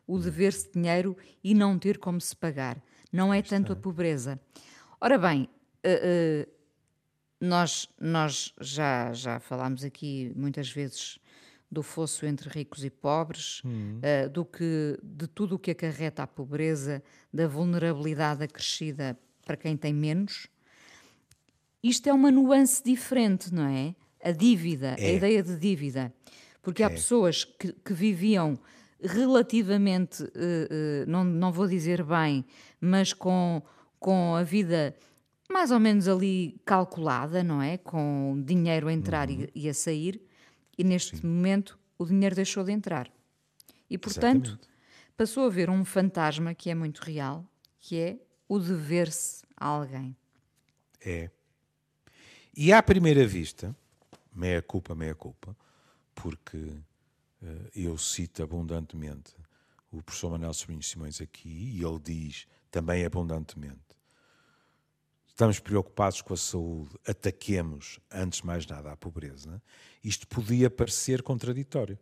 o 0.06 0.20
dever-se 0.20 0.70
dinheiro 0.70 1.16
e 1.42 1.54
não 1.54 1.80
ter 1.80 1.98
como 1.98 2.20
se 2.20 2.36
pagar. 2.36 2.84
Não 3.10 3.34
é 3.34 3.42
tanto 3.42 3.72
a 3.72 3.76
pobreza. 3.78 4.38
Ora 5.00 5.18
bem, 5.18 5.48
eh, 5.82 6.02
eh, 6.04 6.48
nós, 7.40 7.88
nós 7.98 8.54
já, 8.60 9.14
já 9.14 9.40
falámos 9.40 9.86
aqui 9.86 10.34
muitas 10.36 10.70
vezes 10.70 11.20
do 11.72 11.82
fosso 11.82 12.26
entre 12.26 12.50
ricos 12.50 12.84
e 12.84 12.90
pobres, 12.90 13.62
eh, 14.02 14.28
do 14.28 14.44
que, 14.44 15.00
de 15.02 15.26
tudo 15.26 15.56
o 15.56 15.60
que 15.60 15.72
acarreta 15.72 16.22
a 16.22 16.28
pobreza, 16.28 17.02
da 17.34 17.48
vulnerabilidade 17.48 18.44
acrescida 18.44 19.18
para 19.46 19.56
quem 19.56 19.78
tem 19.78 19.94
menos. 19.94 20.50
Isto 21.84 22.10
é 22.10 22.14
uma 22.14 22.32
nuance 22.32 22.84
diferente, 22.84 23.54
não 23.54 23.66
é? 23.68 23.96
A 24.24 24.32
dívida, 24.32 24.96
a 24.98 25.02
É. 25.02 25.16
ideia 25.16 25.42
de 25.42 25.58
dívida. 25.58 26.14
Porque 26.62 26.84
há 26.84 26.90
pessoas 26.90 27.46
que, 27.46 27.72
que 27.72 27.94
viviam 27.94 28.60
relativamente, 29.02 30.24
eh, 30.36 30.68
eh, 30.70 31.06
não, 31.08 31.24
não 31.24 31.52
vou 31.54 31.68
dizer 31.68 32.04
bem, 32.04 32.46
mas 32.82 33.14
com, 33.14 33.62
com 33.98 34.36
a 34.36 34.44
vida 34.44 34.96
mais 35.52 35.72
ou 35.72 35.80
menos 35.80 36.08
ali 36.08 36.60
calculada, 36.66 37.42
não 37.44 37.62
é? 37.62 37.78
Com 37.78 38.44
dinheiro 38.46 38.88
a 38.88 38.94
entrar 38.94 39.30
e, 39.30 39.50
e 39.56 39.68
a 39.70 39.74
sair, 39.74 40.22
e 40.78 40.84
neste 40.84 41.26
momento 41.26 41.80
o 41.98 42.06
dinheiro 42.06 42.36
deixou 42.36 42.64
de 42.64 42.72
entrar. 42.72 43.10
E 43.90 43.98
portanto 43.98 44.48
Exatamente. 44.50 44.70
passou 45.18 45.44
a 45.46 45.48
haver 45.48 45.70
um 45.70 45.84
fantasma 45.86 46.54
que 46.54 46.70
é 46.70 46.76
muito 46.76 47.00
real, 47.00 47.46
que 47.80 47.98
é 47.98 48.20
o 48.48 48.60
dever-se 48.60 49.44
a 49.58 49.66
alguém. 49.66 50.16
É. 51.04 51.32
E 52.62 52.74
à 52.74 52.84
primeira 52.84 53.26
vista, 53.26 53.74
meia 54.36 54.62
culpa, 54.62 54.94
meia 54.94 55.16
culpa, 55.16 55.56
porque 56.14 56.74
eh, 57.42 57.70
eu 57.74 57.98
cito 57.98 58.44
abundantemente 58.44 59.34
o 59.90 60.04
professor 60.04 60.32
Manuel 60.32 60.54
Sobrinho 60.54 60.84
Simões 60.84 61.22
aqui, 61.22 61.48
e 61.48 61.82
ele 61.82 62.00
diz 62.00 62.48
também 62.70 63.06
abundantemente: 63.06 63.96
estamos 65.26 65.58
preocupados 65.62 66.22
com 66.22 66.34
a 66.34 66.38
saúde, 66.38 66.90
ataquemos, 67.08 67.98
antes 68.12 68.42
de 68.42 68.46
mais 68.46 68.68
nada, 68.68 68.92
a 68.92 68.98
pobreza. 68.98 69.64
Isto 70.04 70.28
podia 70.28 70.70
parecer 70.70 71.24
contraditório. 71.24 71.98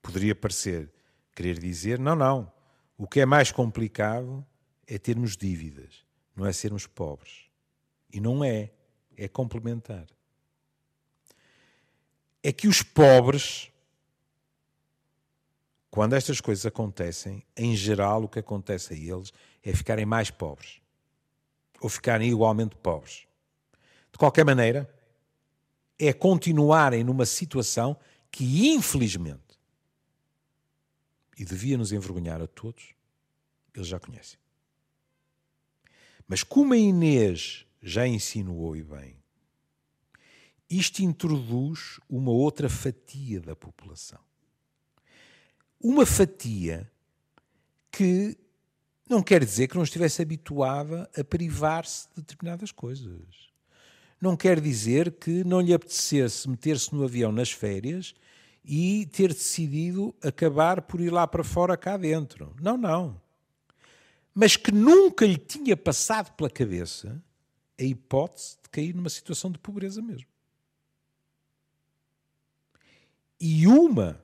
Poderia 0.00 0.34
parecer 0.34 0.90
querer 1.34 1.58
dizer: 1.58 1.98
não, 1.98 2.16
não, 2.16 2.50
o 2.96 3.06
que 3.06 3.20
é 3.20 3.26
mais 3.26 3.52
complicado 3.52 4.42
é 4.86 4.96
termos 4.96 5.36
dívidas, 5.36 6.06
não 6.34 6.46
é 6.46 6.54
sermos 6.54 6.86
pobres. 6.86 7.49
E 8.12 8.20
não 8.20 8.42
é, 8.42 8.70
é 9.16 9.28
complementar. 9.28 10.06
É 12.42 12.52
que 12.52 12.66
os 12.66 12.82
pobres, 12.82 13.70
quando 15.90 16.14
estas 16.14 16.40
coisas 16.40 16.64
acontecem, 16.64 17.44
em 17.56 17.76
geral 17.76 18.24
o 18.24 18.28
que 18.28 18.38
acontece 18.38 18.94
a 18.94 18.96
eles 18.96 19.32
é 19.62 19.74
ficarem 19.74 20.06
mais 20.06 20.30
pobres. 20.30 20.80
Ou 21.80 21.88
ficarem 21.88 22.28
igualmente 22.28 22.76
pobres. 22.76 23.26
De 24.12 24.18
qualquer 24.18 24.44
maneira, 24.44 24.92
é 25.98 26.12
continuarem 26.12 27.04
numa 27.04 27.26
situação 27.26 27.96
que, 28.30 28.68
infelizmente, 28.68 29.58
e 31.38 31.44
devia 31.44 31.76
nos 31.76 31.92
envergonhar 31.92 32.40
a 32.40 32.46
todos, 32.46 32.94
eles 33.74 33.88
já 33.88 33.98
conhecem. 33.98 34.38
Mas 36.26 36.42
como 36.42 36.74
a 36.74 36.76
Inês 36.76 37.66
já 37.82 38.06
insinuou 38.06 38.76
e 38.76 38.82
bem, 38.82 39.16
isto 40.68 41.00
introduz 41.00 41.98
uma 42.08 42.30
outra 42.30 42.68
fatia 42.68 43.40
da 43.40 43.56
população. 43.56 44.20
Uma 45.80 46.06
fatia 46.06 46.90
que 47.90 48.36
não 49.08 49.22
quer 49.22 49.44
dizer 49.44 49.66
que 49.66 49.76
não 49.76 49.82
estivesse 49.82 50.22
habituada 50.22 51.10
a 51.18 51.24
privar-se 51.24 52.06
de 52.14 52.20
determinadas 52.22 52.70
coisas. 52.70 53.50
Não 54.20 54.36
quer 54.36 54.60
dizer 54.60 55.12
que 55.12 55.42
não 55.42 55.60
lhe 55.60 55.74
apetecesse 55.74 56.48
meter-se 56.48 56.94
no 56.94 57.02
avião 57.02 57.32
nas 57.32 57.50
férias 57.50 58.14
e 58.64 59.06
ter 59.06 59.32
decidido 59.32 60.14
acabar 60.22 60.82
por 60.82 61.00
ir 61.00 61.10
lá 61.10 61.26
para 61.26 61.42
fora 61.42 61.76
cá 61.76 61.96
dentro. 61.96 62.54
Não, 62.60 62.76
não. 62.76 63.20
Mas 64.32 64.56
que 64.56 64.70
nunca 64.70 65.26
lhe 65.26 65.38
tinha 65.38 65.76
passado 65.76 66.32
pela 66.36 66.48
cabeça 66.48 67.20
a 67.80 67.84
hipótese 67.84 68.58
de 68.62 68.68
cair 68.68 68.94
numa 68.94 69.08
situação 69.08 69.50
de 69.50 69.58
pobreza 69.58 70.02
mesmo. 70.02 70.28
E 73.40 73.66
uma 73.66 74.22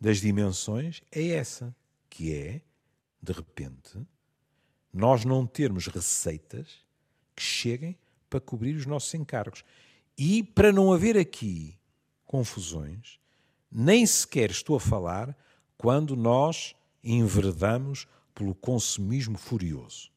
das 0.00 0.18
dimensões 0.18 1.02
é 1.12 1.28
essa, 1.28 1.76
que 2.08 2.34
é, 2.34 2.62
de 3.22 3.32
repente, 3.32 4.00
nós 4.92 5.24
não 5.24 5.46
termos 5.46 5.86
receitas 5.86 6.82
que 7.36 7.42
cheguem 7.42 7.98
para 8.30 8.40
cobrir 8.40 8.74
os 8.74 8.86
nossos 8.86 9.12
encargos. 9.12 9.62
E 10.16 10.42
para 10.42 10.72
não 10.72 10.92
haver 10.92 11.18
aqui 11.18 11.78
confusões, 12.24 13.20
nem 13.70 14.06
sequer 14.06 14.50
estou 14.50 14.76
a 14.76 14.80
falar 14.80 15.36
quando 15.76 16.16
nós 16.16 16.74
enverdamos 17.04 18.06
pelo 18.34 18.54
consumismo 18.54 19.36
furioso. 19.36 20.10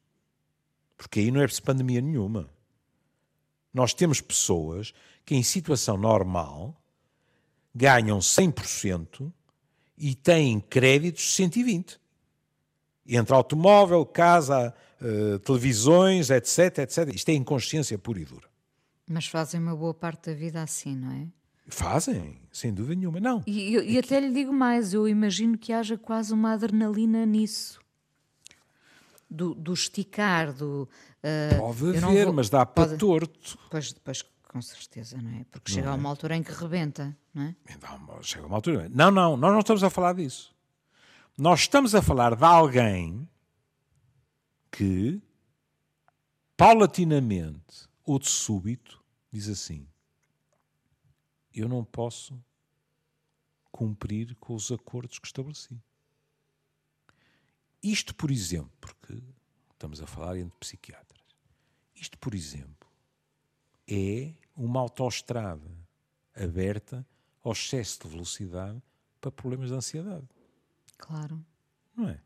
Porque 0.96 1.20
aí 1.20 1.30
não 1.30 1.40
é 1.40 1.44
preciso 1.44 1.62
pandemia 1.62 2.00
nenhuma. 2.00 2.53
Nós 3.74 3.92
temos 3.92 4.20
pessoas 4.20 4.94
que, 5.26 5.34
em 5.34 5.42
situação 5.42 5.98
normal, 5.98 6.80
ganham 7.74 8.20
100% 8.20 9.32
e 9.98 10.14
têm 10.14 10.60
créditos 10.60 11.36
120%. 11.36 11.98
Entre 13.06 13.34
automóvel, 13.34 14.06
casa, 14.06 14.72
uh, 15.00 15.38
televisões, 15.40 16.30
etc, 16.30 16.78
etc. 16.78 17.14
Isto 17.14 17.28
é 17.28 17.34
inconsciência 17.34 17.98
pura 17.98 18.20
e 18.20 18.24
dura. 18.24 18.48
Mas 19.06 19.26
fazem 19.26 19.60
uma 19.60 19.76
boa 19.76 19.92
parte 19.92 20.30
da 20.30 20.34
vida 20.34 20.62
assim, 20.62 20.96
não 20.96 21.12
é? 21.12 21.26
Fazem, 21.66 22.38
sem 22.52 22.72
dúvida 22.72 22.94
nenhuma. 22.94 23.20
Não. 23.20 23.42
E, 23.46 23.76
e, 23.76 23.92
e 23.92 23.98
até 23.98 24.20
lhe 24.20 24.32
digo 24.32 24.52
mais, 24.52 24.94
eu 24.94 25.08
imagino 25.08 25.58
que 25.58 25.72
haja 25.72 25.98
quase 25.98 26.32
uma 26.32 26.52
adrenalina 26.52 27.26
nisso. 27.26 27.80
Do, 29.30 29.54
do 29.54 29.72
esticar, 29.72 30.52
do. 30.52 30.88
Uh, 31.24 31.58
Pode 31.58 31.96
haver, 31.96 32.24
vou, 32.26 32.34
mas 32.34 32.50
dá 32.50 32.66
para 32.66 32.86
pode, 32.86 32.98
torto. 32.98 33.58
Pois, 33.70 33.94
depois, 33.94 34.22
com 34.46 34.60
certeza, 34.60 35.16
não 35.16 35.30
é? 35.30 35.44
Porque 35.44 35.70
não 35.70 35.74
chega 35.74 35.88
é? 35.88 35.90
a 35.90 35.94
uma 35.94 36.10
altura 36.10 36.36
em 36.36 36.42
que 36.42 36.52
rebenta, 36.52 37.16
não 37.32 37.44
é? 37.44 37.56
Não, 37.80 38.22
chega 38.22 38.44
a 38.44 38.46
uma 38.46 38.56
altura. 38.56 38.90
Não, 38.90 39.10
não, 39.10 39.34
nós 39.34 39.52
não 39.52 39.60
estamos 39.60 39.82
a 39.82 39.88
falar 39.88 40.12
disso. 40.12 40.54
Nós 41.36 41.60
estamos 41.60 41.94
a 41.94 42.02
falar 42.02 42.36
de 42.36 42.44
alguém 42.44 43.26
que, 44.70 45.22
paulatinamente 46.58 47.88
ou 48.04 48.18
de 48.18 48.28
súbito, 48.28 49.02
diz 49.32 49.48
assim: 49.48 49.88
Eu 51.54 51.68
não 51.68 51.82
posso 51.84 52.38
cumprir 53.72 54.36
com 54.36 54.54
os 54.54 54.70
acordos 54.70 55.18
que 55.18 55.26
estabeleci. 55.26 55.82
Isto, 57.82 58.14
por 58.14 58.30
exemplo, 58.30 58.70
porque 58.78 59.20
estamos 59.72 60.00
a 60.00 60.06
falar 60.06 60.38
entre 60.38 60.56
psiquiatras, 60.58 61.13
isto, 61.94 62.18
por 62.18 62.34
exemplo, 62.34 62.88
é 63.88 64.32
uma 64.56 64.80
autoestrada 64.80 65.70
aberta 66.34 67.06
ao 67.42 67.52
excesso 67.52 68.02
de 68.02 68.08
velocidade 68.08 68.82
para 69.20 69.30
problemas 69.30 69.68
de 69.68 69.74
ansiedade. 69.74 70.26
Claro. 70.98 71.44
Não 71.96 72.08
é? 72.08 72.20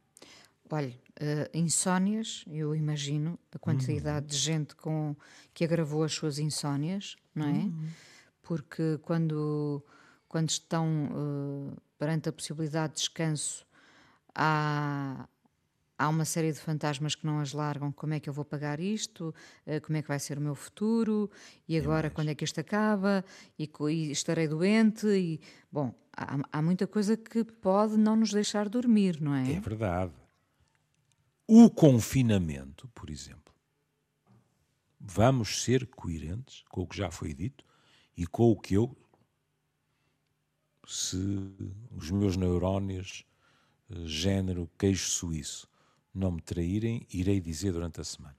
Olha, 0.70 0.90
uh, 0.90 1.57
insónias, 1.57 2.44
eu 2.46 2.74
imagino 2.74 3.38
a 3.52 3.59
quantidade 3.59 4.26
uhum. 4.26 4.31
de 4.31 4.37
gente 4.37 4.76
com, 4.76 5.16
que 5.54 5.64
agravou 5.64 6.02
as 6.04 6.12
suas 6.12 6.38
insónias, 6.38 7.16
não 7.35 7.46
é? 7.46 7.52
Uhum. 7.52 7.88
Porque 8.42 8.98
quando, 9.02 9.83
quando 10.28 10.50
estão 10.50 11.07
uh, 11.07 11.76
perante 11.98 12.28
a 12.28 12.33
possibilidade 12.33 12.94
de 12.94 12.98
descanso, 12.98 13.66
há, 14.35 15.26
há 15.98 16.08
uma 16.08 16.24
série 16.24 16.52
de 16.52 16.58
fantasmas 16.58 17.14
que 17.14 17.26
não 17.26 17.40
as 17.40 17.52
largam. 17.52 17.90
Como 17.90 18.14
é 18.14 18.20
que 18.20 18.28
eu 18.28 18.32
vou 18.32 18.44
pagar 18.44 18.78
isto? 18.78 19.34
Uh, 19.66 19.80
como 19.82 19.98
é 19.98 20.02
que 20.02 20.08
vai 20.08 20.18
ser 20.18 20.38
o 20.38 20.40
meu 20.40 20.54
futuro? 20.54 21.30
E 21.68 21.76
agora, 21.76 22.08
quando 22.08 22.28
é 22.28 22.34
que 22.34 22.44
isto 22.44 22.61
acaba? 22.61 23.24
E, 23.58 23.68
e 23.90 24.11
estarei 24.11 24.46
doente? 24.46 25.06
E, 25.06 25.40
bom, 25.70 25.92
há, 26.16 26.38
há 26.52 26.62
muita 26.62 26.87
coisa 26.87 27.16
que 27.16 27.42
pode 27.42 27.96
não 27.96 28.16
nos 28.16 28.30
deixar 28.30 28.68
dormir, 28.68 29.20
não 29.20 29.34
é? 29.34 29.52
É 29.52 29.61
verdade 29.61 30.12
o 31.48 31.70
confinamento, 31.70 32.87
por 32.88 33.08
exemplo. 33.08 33.54
Vamos 35.00 35.62
ser 35.62 35.87
coerentes 35.87 36.62
com 36.68 36.82
o 36.82 36.87
que 36.87 36.98
já 36.98 37.11
foi 37.11 37.32
dito 37.32 37.64
e 38.14 38.26
com 38.26 38.50
o 38.50 38.61
que 38.61 38.74
eu, 38.74 38.94
se 40.87 41.16
os 41.90 42.11
meus 42.11 42.37
neurónios, 42.37 43.24
eh, 43.88 44.04
género 44.04 44.70
queijo 44.78 45.06
suíço, 45.06 45.66
não 46.18 46.33
me 46.33 46.42
traírem, 46.42 47.07
irei 47.12 47.40
dizer 47.40 47.72
durante 47.72 48.00
a 48.00 48.04
semana. 48.04 48.37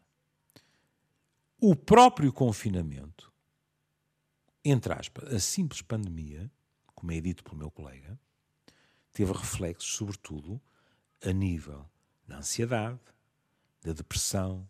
O 1.60 1.76
próprio 1.76 2.32
confinamento, 2.32 3.32
entre 4.64 4.94
aspas, 4.94 5.34
a 5.34 5.40
simples 5.40 5.82
pandemia, 5.82 6.52
como 6.94 7.12
é 7.12 7.20
dito 7.20 7.44
pelo 7.44 7.58
meu 7.58 7.72
colega, 7.72 8.20
teve 9.12 9.32
reflexos, 9.32 9.92
sobretudo, 9.94 10.62
a 11.24 11.32
nível 11.32 11.90
da 12.28 12.38
ansiedade, 12.38 13.00
da 13.82 13.94
depressão, 13.94 14.70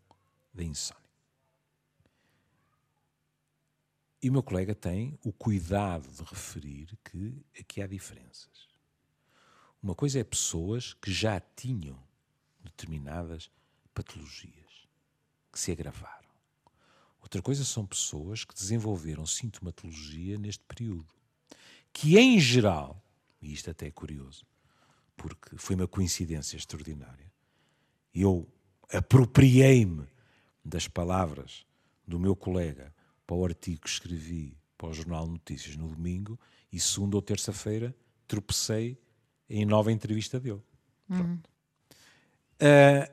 da 0.54 0.64
insónia. 0.64 1.00
E 4.22 4.30
o 4.30 4.34
meu 4.34 4.44
colega 4.44 4.76
tem 4.76 5.18
o 5.24 5.32
cuidado 5.32 6.10
de 6.12 6.24
referir 6.24 6.98
que 7.04 7.42
aqui 7.60 7.82
há 7.82 7.88
diferenças. 7.88 8.68
Uma 9.82 9.96
coisa 9.96 10.20
é 10.20 10.24
pessoas 10.24 10.94
que 10.94 11.12
já 11.12 11.40
tinham 11.40 12.09
determinadas 12.80 13.52
patologias, 13.94 14.88
que 15.52 15.60
se 15.60 15.72
agravaram. 15.72 16.30
Outra 17.22 17.42
coisa 17.42 17.66
são 17.66 17.86
pessoas 17.86 18.46
que 18.46 18.54
desenvolveram 18.54 19.26
sintomatologia 19.26 20.38
neste 20.38 20.64
período, 20.64 21.14
que 21.92 22.18
em 22.18 22.40
geral, 22.40 23.04
e 23.42 23.52
isto 23.52 23.70
até 23.70 23.88
é 23.88 23.92
curioso, 23.92 24.46
porque 25.18 25.58
foi 25.58 25.76
uma 25.76 25.88
coincidência 25.88 26.56
extraordinária, 26.56 27.30
eu 28.14 28.48
apropriei-me 28.92 30.08
das 30.64 30.88
palavras 30.88 31.66
do 32.08 32.20
meu 32.20 32.36
colega 32.36 32.94
para 33.28 33.36
o 33.36 33.46
artigo 33.46 33.82
que 33.82 33.90
escrevi 33.90 34.58
para 34.78 34.90
o 34.90 34.94
Jornal 34.94 35.28
Notícias 35.28 35.76
no 35.76 35.90
domingo 35.90 36.40
e 36.72 36.80
segunda 36.80 37.18
ou 37.18 37.22
terça-feira 37.22 37.96
tropecei 38.28 38.98
em 39.50 39.66
nova 39.66 39.92
entrevista 39.92 40.40
dele. 40.40 40.62
Uhum. 41.10 41.40
Uh, 42.62 43.12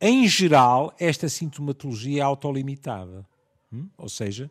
em 0.00 0.26
geral, 0.26 0.94
esta 0.98 1.28
sintomatologia 1.28 2.20
é 2.20 2.24
autolimitada. 2.24 3.26
Hum? 3.72 3.88
Ou 3.96 4.08
seja, 4.08 4.50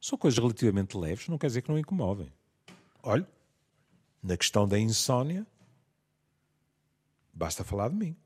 são 0.00 0.18
coisas 0.18 0.38
relativamente 0.38 0.96
leves, 0.96 1.28
não 1.28 1.38
quer 1.38 1.46
dizer 1.48 1.62
que 1.62 1.70
não 1.70 1.78
incomodem. 1.78 2.32
Olha, 3.02 3.26
na 4.22 4.36
questão 4.36 4.66
da 4.66 4.78
insónia, 4.78 5.46
basta 7.32 7.64
falar 7.64 7.88
de 7.88 7.96
mim 7.96 8.16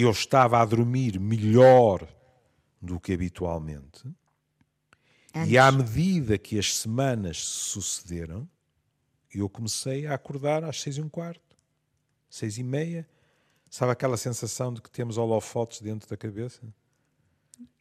eu 0.00 0.10
estava 0.10 0.60
a 0.60 0.64
dormir 0.64 1.18
melhor 1.18 2.08
do 2.80 3.00
que 3.00 3.12
habitualmente. 3.12 4.06
Antes. 5.34 5.50
E 5.50 5.58
à 5.58 5.70
medida 5.72 6.38
que 6.38 6.56
as 6.56 6.76
semanas 6.76 7.38
sucederam, 7.38 8.48
eu 9.34 9.48
comecei 9.48 10.06
a 10.06 10.14
acordar 10.14 10.62
às 10.62 10.80
seis 10.80 10.96
e 10.96 11.02
um 11.02 11.08
quarto, 11.08 11.47
seis 12.28 12.58
e 12.58 12.62
meia. 12.62 13.08
Sabe 13.70 13.92
aquela 13.92 14.16
sensação 14.16 14.72
de 14.72 14.80
que 14.80 14.90
temos 14.90 15.18
holofotes 15.18 15.80
dentro 15.80 16.08
da 16.08 16.16
cabeça? 16.16 16.62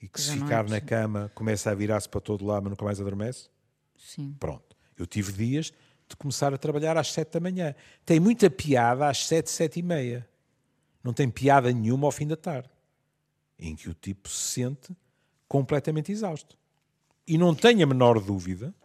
E 0.01 0.07
que 0.07 0.21
Já 0.21 0.33
se 0.33 0.39
ficar 0.39 0.65
é 0.65 0.69
na 0.69 0.81
cama 0.81 1.31
começa 1.33 1.71
a 1.71 1.75
virar-se 1.75 2.09
para 2.09 2.19
todo 2.19 2.45
lado, 2.45 2.63
mas 2.63 2.71
nunca 2.71 2.83
mais 2.83 2.99
adormece? 2.99 3.49
Sim. 3.97 4.35
Pronto. 4.39 4.75
Eu 4.97 5.05
tive 5.05 5.31
dias 5.31 5.71
de 6.09 6.15
começar 6.15 6.53
a 6.53 6.57
trabalhar 6.57 6.97
às 6.97 7.11
sete 7.11 7.33
da 7.33 7.39
manhã. 7.39 7.75
Tem 8.05 8.19
muita 8.19 8.49
piada 8.49 9.07
às 9.07 9.25
sete, 9.25 9.49
sete 9.49 9.79
e 9.79 9.83
meia 9.83 10.27
não 11.07 11.13
tem 11.13 11.29
piada 11.29 11.71
nenhuma 11.71 12.05
ao 12.05 12.11
fim 12.11 12.27
da 12.27 12.35
tarde, 12.35 12.69
em 13.57 13.77
que 13.77 13.89
o 13.89 13.93
tipo 13.93 14.27
se 14.27 14.59
sente 14.59 14.93
completamente 15.47 16.11
exausto. 16.11 16.57
E 17.25 17.37
não 17.37 17.55
tenho 17.55 17.81
a 17.83 17.85
menor 17.85 18.19
dúvida, 18.19 18.75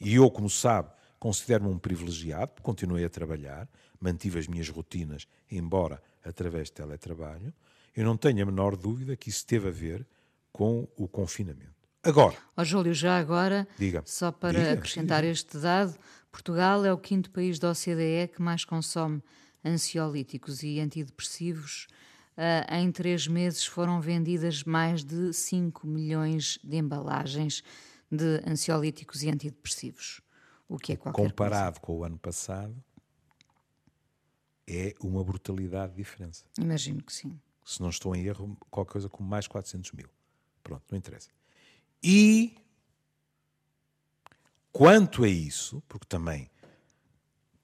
e 0.00 0.14
eu, 0.14 0.30
como 0.30 0.48
sabe, 0.48 0.90
considero-me 1.26 1.70
um 1.70 1.76
privilegiado, 1.76 2.62
continuei 2.62 3.04
a 3.04 3.10
trabalhar, 3.10 3.68
mantive 4.00 4.38
as 4.38 4.46
minhas 4.46 4.68
rotinas, 4.68 5.26
embora 5.50 6.00
através 6.24 6.68
de 6.68 6.74
teletrabalho, 6.74 7.52
eu 7.96 8.04
não 8.04 8.16
tenho 8.16 8.44
a 8.44 8.46
menor 8.46 8.76
dúvida 8.76 9.16
que 9.16 9.28
isso 9.28 9.44
teve 9.44 9.66
a 9.66 9.72
ver 9.72 10.06
com 10.52 10.86
o 10.96 11.08
confinamento. 11.08 11.74
Agora. 12.00 12.36
Ó 12.56 12.62
oh, 12.62 12.64
Júlio, 12.64 12.94
já 12.94 13.18
agora, 13.18 13.66
diga, 13.76 14.04
só 14.06 14.30
para 14.30 14.56
diga, 14.56 14.72
acrescentar 14.74 15.22
diga. 15.22 15.32
este 15.32 15.58
dado, 15.58 15.98
Portugal 16.30 16.84
é 16.84 16.92
o 16.92 16.98
quinto 16.98 17.28
país 17.32 17.58
da 17.58 17.72
OCDE 17.72 18.28
que 18.32 18.40
mais 18.40 18.64
consome 18.64 19.20
ansiolíticos 19.64 20.62
e 20.62 20.78
antidepressivos, 20.78 21.88
uh, 22.38 22.72
em 22.72 22.92
três 22.92 23.26
meses 23.26 23.66
foram 23.66 24.00
vendidas 24.00 24.62
mais 24.62 25.02
de 25.02 25.32
5 25.32 25.88
milhões 25.88 26.56
de 26.62 26.76
embalagens 26.76 27.64
de 28.08 28.40
ansiolíticos 28.48 29.24
e 29.24 29.28
antidepressivos. 29.28 30.24
O 30.68 30.78
que 30.78 30.92
é 30.92 30.96
qualquer 30.96 31.22
Comparado 31.22 31.80
coisa. 31.80 31.80
com 31.80 31.98
o 31.98 32.04
ano 32.04 32.18
passado, 32.18 32.74
é 34.66 34.94
uma 35.00 35.22
brutalidade 35.22 35.92
de 35.92 35.98
diferença. 35.98 36.44
Imagino 36.58 37.02
que 37.02 37.12
sim. 37.12 37.38
Se 37.64 37.80
não 37.80 37.90
estou 37.90 38.14
em 38.14 38.24
erro, 38.24 38.56
qualquer 38.70 38.92
coisa 38.92 39.08
como 39.08 39.28
mais 39.28 39.46
400 39.46 39.92
mil. 39.92 40.08
Pronto, 40.62 40.84
não 40.90 40.98
interessa. 40.98 41.30
E 42.02 42.56
quanto 44.72 45.24
a 45.24 45.28
isso, 45.28 45.82
porque 45.88 46.06
também, 46.06 46.50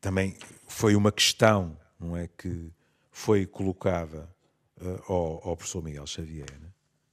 também 0.01 0.37
foi 0.67 0.95
uma 0.97 1.13
questão, 1.13 1.79
não 1.99 2.17
é, 2.17 2.29
que 2.29 2.73
foi 3.11 3.47
colocada 3.47 4.33
uh, 4.81 5.13
ao, 5.13 5.49
ao, 5.49 5.57
professor 5.57 5.83
Miguel 5.83 6.07
Xavier, 6.07 6.61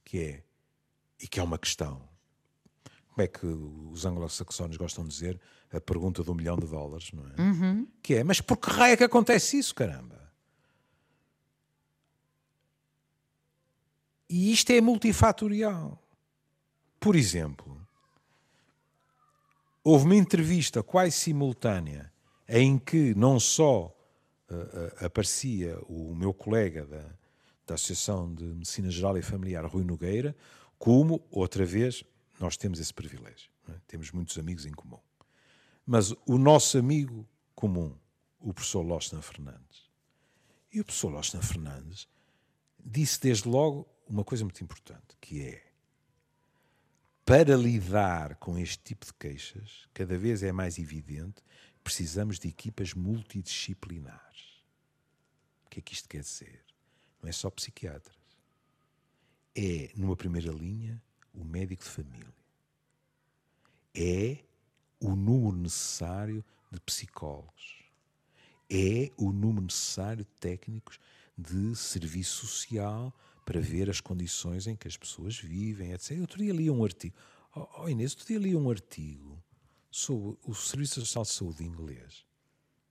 que 0.04 0.18
é, 0.20 0.44
e 1.20 1.28
que 1.28 1.38
é 1.38 1.42
uma 1.42 1.58
questão, 1.58 2.08
como 3.08 3.22
é 3.22 3.28
que 3.28 3.46
os 3.46 4.04
anglo-saxónios 4.06 4.76
gostam 4.76 5.04
de 5.04 5.10
dizer, 5.10 5.40
a 5.72 5.80
pergunta 5.80 6.22
do 6.22 6.34
milhão 6.34 6.56
de 6.56 6.66
dólares, 6.66 7.12
não 7.12 7.24
é? 7.28 7.40
Uhum. 7.40 7.86
Que 8.02 8.16
é, 8.16 8.24
mas 8.24 8.40
por 8.40 8.56
que 8.56 8.70
raio 8.70 8.94
é 8.94 8.96
que 8.96 9.04
acontece 9.04 9.58
isso, 9.58 9.74
caramba? 9.74 10.20
E 14.28 14.52
isto 14.52 14.70
é 14.70 14.80
multifatorial. 14.80 16.00
Por 16.98 17.16
exemplo, 17.16 17.80
houve 19.82 20.04
uma 20.04 20.16
entrevista 20.16 20.82
quase 20.82 21.12
simultânea 21.12 22.12
em 22.48 22.78
que 22.78 23.14
não 23.14 23.40
só 23.40 23.86
uh, 24.50 24.54
uh, 24.54 25.06
aparecia 25.06 25.78
o 25.88 26.14
meu 26.14 26.34
colega 26.34 26.84
da, 26.84 27.04
da 27.66 27.74
Associação 27.74 28.32
de 28.34 28.44
Medicina 28.44 28.90
Geral 28.90 29.16
e 29.16 29.22
Familiar, 29.22 29.64
Rui 29.64 29.84
Nogueira, 29.84 30.36
como, 30.78 31.22
outra 31.30 31.64
vez, 31.64 32.04
nós 32.38 32.56
temos 32.56 32.80
esse 32.80 32.92
privilégio. 32.92 33.50
É? 33.68 33.72
Temos 33.86 34.10
muitos 34.10 34.38
amigos 34.38 34.66
em 34.66 34.72
comum. 34.72 34.98
Mas 35.92 36.12
o 36.24 36.38
nosso 36.38 36.78
amigo 36.78 37.28
comum, 37.52 37.98
o 38.38 38.54
professor 38.54 38.80
Losna 38.80 39.20
Fernandes, 39.20 39.90
e 40.72 40.80
o 40.80 40.84
professor 40.84 41.08
Losna 41.08 41.42
Fernandes 41.42 42.06
disse 42.78 43.20
desde 43.20 43.48
logo 43.48 43.88
uma 44.06 44.22
coisa 44.22 44.44
muito 44.44 44.62
importante, 44.62 45.16
que 45.20 45.42
é 45.42 45.72
para 47.24 47.56
lidar 47.56 48.36
com 48.36 48.56
este 48.56 48.78
tipo 48.84 49.04
de 49.04 49.12
queixas, 49.14 49.88
cada 49.92 50.16
vez 50.16 50.44
é 50.44 50.52
mais 50.52 50.78
evidente, 50.78 51.42
precisamos 51.82 52.38
de 52.38 52.46
equipas 52.46 52.94
multidisciplinares. 52.94 54.62
O 55.66 55.70
que 55.70 55.80
é 55.80 55.82
que 55.82 55.92
isto 55.92 56.08
quer 56.08 56.20
dizer? 56.20 56.64
Não 57.20 57.28
é 57.28 57.32
só 57.32 57.50
psiquiatras. 57.50 58.16
É, 59.56 59.90
numa 59.96 60.14
primeira 60.14 60.52
linha, 60.52 61.02
o 61.34 61.44
médico 61.44 61.82
de 61.82 61.90
família. 61.90 62.32
É 63.92 64.44
o 65.00 65.16
número 65.16 65.56
necessário 65.56 66.44
de 66.70 66.80
psicólogos. 66.80 67.84
É 68.70 69.10
o 69.16 69.32
número 69.32 69.64
necessário 69.64 70.24
de 70.24 70.30
técnicos 70.38 70.98
de 71.36 71.74
serviço 71.74 72.46
social, 72.46 73.12
para 73.50 73.60
ver 73.60 73.90
as 73.90 74.00
condições 74.00 74.68
em 74.68 74.76
que 74.76 74.86
as 74.86 74.96
pessoas 74.96 75.36
vivem, 75.36 75.92
etc. 75.92 76.12
Eu 76.12 76.20
outro 76.20 76.38
dia 76.38 76.52
li 76.52 76.70
um 76.70 76.84
artigo, 76.84 77.16
oh, 77.56 77.66
oh 77.78 77.88
Inês, 77.88 78.12
outro 78.12 78.28
dia 78.28 78.38
li 78.38 78.54
um 78.54 78.70
artigo 78.70 79.42
sobre 79.90 80.38
o 80.44 80.54
Serviço 80.54 81.00
Nacional 81.00 81.24
de 81.24 81.30
Saúde 81.30 81.64
inglês, 81.64 82.24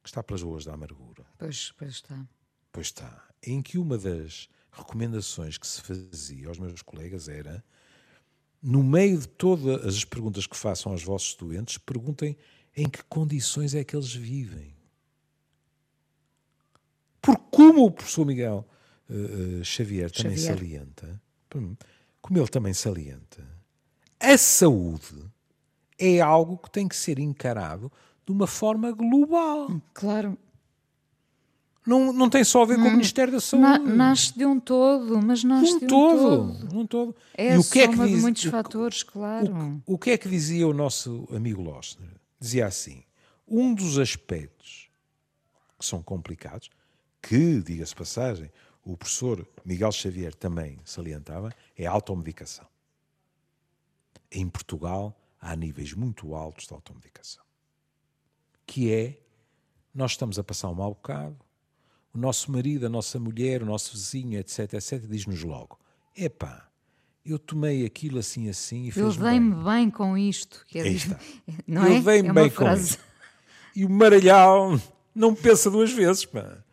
que 0.04 0.10
está 0.10 0.22
pelas 0.22 0.42
ruas 0.42 0.66
da 0.66 0.74
amargura. 0.74 1.26
Pois, 1.38 1.72
pois 1.78 1.92
está. 1.92 2.28
Pois 2.74 2.88
está. 2.88 3.26
Em 3.42 3.62
que 3.62 3.78
uma 3.78 3.98
das 3.98 4.50
recomendações 4.70 5.58
que 5.58 5.66
se 5.66 5.82
fazia 5.82 6.50
aos 6.50 6.60
meus 6.60 6.82
colegas 6.82 7.30
era, 7.30 7.64
no 8.62 8.84
meio 8.84 9.18
de 9.20 9.28
todas 9.28 9.86
as 9.86 10.04
perguntas 10.04 10.46
que 10.46 10.58
façam 10.58 10.92
aos 10.92 11.04
vossos 11.04 11.36
doentes, 11.36 11.78
perguntem 11.78 12.38
em 12.76 12.88
que 12.88 13.04
condições 13.04 13.74
é 13.74 13.84
que 13.84 13.96
eles 13.96 14.14
vivem. 14.14 14.76
Porque 17.22 17.44
como 17.52 17.86
o 17.86 17.92
professor 17.92 18.26
Miguel 18.26 18.68
uh, 19.10 19.64
Xavier 19.64 20.12
também 20.12 20.38
Xavier. 20.38 20.56
salienta, 20.56 21.22
como 22.22 22.38
ele 22.38 22.48
também 22.48 22.74
salienta, 22.74 23.46
a 24.20 24.38
saúde 24.38 25.26
é 25.98 26.20
algo 26.20 26.58
que 26.58 26.72
tem 26.72 26.88
que 26.88 26.96
ser 26.96 27.20
encarado 27.20 27.92
de 28.26 28.32
uma 28.32 28.48
forma 28.48 28.92
global. 28.92 29.82
Claro. 29.94 30.38
Não, 31.86 32.14
não 32.14 32.30
tem 32.30 32.44
só 32.44 32.64
a 32.64 32.66
ver 32.66 32.76
com 32.76 32.84
hum, 32.84 32.88
o 32.88 32.92
Ministério 32.92 33.34
da 33.34 33.40
Saúde. 33.40 33.64
Na, 33.64 33.80
nasce 33.80 34.38
de 34.38 34.46
um 34.46 34.60
todo, 34.60 35.22
mas 35.22 35.44
nasce 35.44 35.74
um 35.74 35.80
de 35.80 35.86
um 35.86 35.88
todo. 35.88 36.18
todo. 36.18 36.78
Um 36.78 36.86
todo. 36.86 37.16
É 37.36 37.56
e 37.56 37.58
o 37.58 37.64
que 37.64 37.80
é 37.80 37.88
que 37.88 37.96
diz, 37.96 38.10
de 38.10 38.16
muitos 38.18 38.46
o, 38.46 38.52
fatores, 38.52 39.04
claro. 39.04 39.82
O, 39.86 39.94
o, 39.96 39.98
que 39.98 40.12
é 40.12 40.18
que 40.18 40.30
dizia 40.30 40.68
o 40.68 40.74
nosso 40.74 41.28
amigo 41.32 41.62
Lossner? 41.62 42.20
Dizia 42.40 42.68
assim: 42.68 43.04
um 43.48 43.74
dos 43.74 43.98
aspectos 43.98 44.90
que 45.80 45.86
são 45.86 46.04
complicados, 46.04 46.70
que, 47.22 47.62
diga-se 47.62 47.96
passagem, 47.96 48.52
o 48.84 48.98
professor 48.98 49.48
Miguel 49.64 49.92
Xavier 49.92 50.34
também 50.34 50.80
salientava, 50.84 51.54
é 51.78 51.86
a 51.86 51.92
automedicação. 51.92 52.68
Em 54.32 54.48
Portugal 54.48 55.18
há 55.40 55.56
níveis 55.56 55.94
muito 55.94 56.36
altos 56.36 56.68
de 56.68 56.74
automedicação. 56.74 57.44
Que 58.66 58.94
é, 58.94 59.20
nós 59.94 60.12
estamos 60.12 60.38
a 60.38 60.44
passar 60.44 60.70
um 60.70 60.76
mau 60.76 60.94
bocado, 60.94 61.38
o 62.14 62.18
nosso 62.18 62.52
marido, 62.52 62.86
a 62.86 62.90
nossa 62.90 63.20
mulher, 63.20 63.62
o 63.62 63.66
nosso 63.66 63.92
vizinho, 63.94 64.40
etc, 64.40 64.74
etc, 64.74 65.02
diz-nos 65.08 65.44
logo, 65.44 65.80
epá, 66.16 66.70
eu 67.26 67.38
tomei 67.38 67.86
aquilo 67.86 68.18
assim, 68.20 68.50
assim 68.50 68.86
e 68.86 69.00
Eu 69.00 69.12
dei-me 69.14 69.54
bem. 69.56 69.64
bem. 69.64 69.92
com 69.92 70.18
isto. 70.18 70.66
Que 70.68 70.80
é, 70.80 70.84
não 71.68 71.86
eu 71.86 71.98
é? 71.98 72.02
dei-me 72.02 72.30
é 72.30 72.34
bem 72.34 72.50
frase... 72.50 72.98
com 72.98 73.04
isto. 73.04 73.10
E 73.76 73.86
o 73.86 73.90
maralhau 73.90 74.80
não 75.14 75.36
pensa 75.36 75.70
duas 75.70 75.92
vezes, 75.92 76.26
pá. 76.26 76.64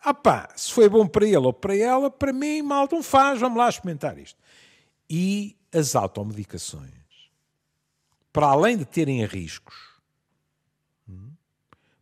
Ah 0.00 0.14
pá, 0.14 0.48
se 0.56 0.72
foi 0.72 0.88
bom 0.88 1.06
para 1.06 1.26
ele 1.26 1.36
ou 1.38 1.52
para 1.52 1.76
ela, 1.76 2.10
para 2.10 2.32
mim, 2.32 2.62
mal 2.62 2.88
não 2.90 3.02
faz, 3.02 3.40
vamos 3.40 3.58
lá 3.58 3.68
experimentar 3.68 4.16
isto. 4.18 4.38
E 5.10 5.56
as 5.72 5.94
automedicações, 5.94 6.92
para 8.32 8.46
além 8.46 8.78
de 8.78 8.84
terem 8.84 9.24
riscos, 9.26 9.76
hum, 11.08 11.32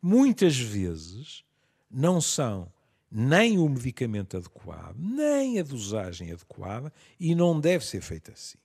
muitas 0.00 0.56
vezes 0.56 1.42
não 1.90 2.20
são 2.20 2.70
nem 3.18 3.56
o 3.56 3.66
medicamento 3.66 4.36
adequado, 4.36 4.94
nem 4.98 5.58
a 5.58 5.62
dosagem 5.62 6.32
adequada 6.32 6.92
e 7.18 7.34
não 7.34 7.58
deve 7.58 7.82
ser 7.82 8.02
feita 8.02 8.32
assim. 8.32 8.58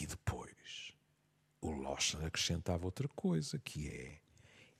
E 0.00 0.06
depois, 0.06 0.94
o 1.60 1.72
Lochner 1.72 2.26
acrescentava 2.26 2.84
outra 2.84 3.08
coisa, 3.08 3.58
que 3.58 3.88
é, 3.88 4.20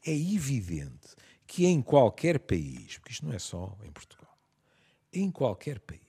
é 0.06 0.16
evidente 0.16 1.16
que 1.48 1.66
em 1.66 1.82
qualquer 1.82 2.38
país, 2.38 2.96
porque 2.98 3.10
isto 3.10 3.26
não 3.26 3.32
é 3.32 3.40
só 3.40 3.76
em 3.82 3.90
Portugal, 3.90 4.38
em 5.12 5.32
qualquer 5.32 5.80
país 5.80 6.00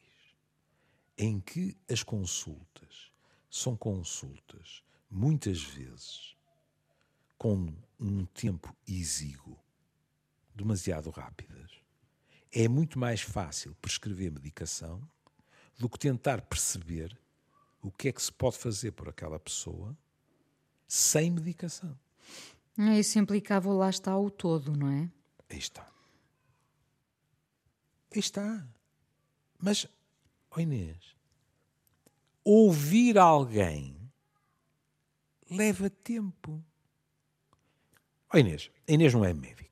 em 1.17 1.39
que 1.39 1.75
as 1.89 2.03
consultas 2.03 3.11
são 3.49 3.75
consultas, 3.75 4.83
muitas 5.09 5.63
vezes, 5.63 6.37
com 7.39 7.73
um 7.99 8.23
tempo 8.25 8.71
exíguo, 8.87 9.59
demasiado 10.53 11.09
rápidas, 11.09 11.80
é 12.51 12.67
muito 12.67 12.99
mais 12.99 13.21
fácil 13.21 13.75
prescrever 13.75 14.31
medicação 14.31 15.01
do 15.79 15.89
que 15.89 15.97
tentar 15.97 16.41
perceber 16.41 17.17
o 17.81 17.91
que 17.91 18.09
é 18.09 18.11
que 18.11 18.21
se 18.21 18.31
pode 18.31 18.57
fazer 18.57 18.91
por 18.91 19.09
aquela 19.09 19.39
pessoa 19.39 19.97
sem 20.87 21.31
medicação. 21.31 21.97
Isso 22.97 23.17
implicava 23.17 23.71
lá 23.71 23.89
está 23.89 24.17
o 24.17 24.29
todo, 24.29 24.75
não 24.75 24.89
é? 24.89 25.09
Aí 25.49 25.57
está. 25.57 25.87
Aí 28.13 28.19
está. 28.19 28.67
Mas, 29.57 29.87
oh 30.55 30.59
Inês, 30.59 31.15
ouvir 32.43 33.17
alguém 33.17 33.95
leva 35.49 35.89
tempo. 35.89 36.63
Oh 38.33 38.37
Inês, 38.37 38.69
a 38.87 38.91
Inês 38.91 39.13
não 39.13 39.23
é 39.23 39.33
médica. 39.33 39.70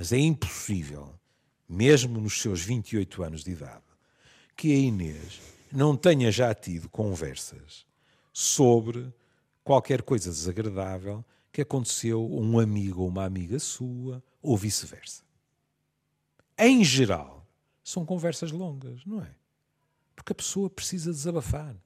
Mas 0.00 0.14
é 0.14 0.18
impossível, 0.18 1.12
mesmo 1.68 2.22
nos 2.22 2.40
seus 2.40 2.62
28 2.62 3.22
anos 3.22 3.44
de 3.44 3.50
idade, 3.50 3.84
que 4.56 4.72
a 4.72 4.78
Inês 4.78 5.42
não 5.70 5.94
tenha 5.94 6.32
já 6.32 6.54
tido 6.54 6.88
conversas 6.88 7.84
sobre 8.32 9.12
qualquer 9.62 10.00
coisa 10.00 10.30
desagradável 10.30 11.22
que 11.52 11.60
aconteceu 11.60 12.18
a 12.18 12.40
um 12.40 12.58
amigo 12.58 13.02
ou 13.02 13.08
uma 13.08 13.26
amiga 13.26 13.58
sua, 13.58 14.24
ou 14.40 14.56
vice-versa. 14.56 15.22
Em 16.56 16.82
geral, 16.82 17.46
são 17.84 18.06
conversas 18.06 18.50
longas, 18.50 19.04
não 19.04 19.20
é? 19.20 19.34
Porque 20.16 20.32
a 20.32 20.36
pessoa 20.36 20.70
precisa 20.70 21.12
desabafar. 21.12 21.76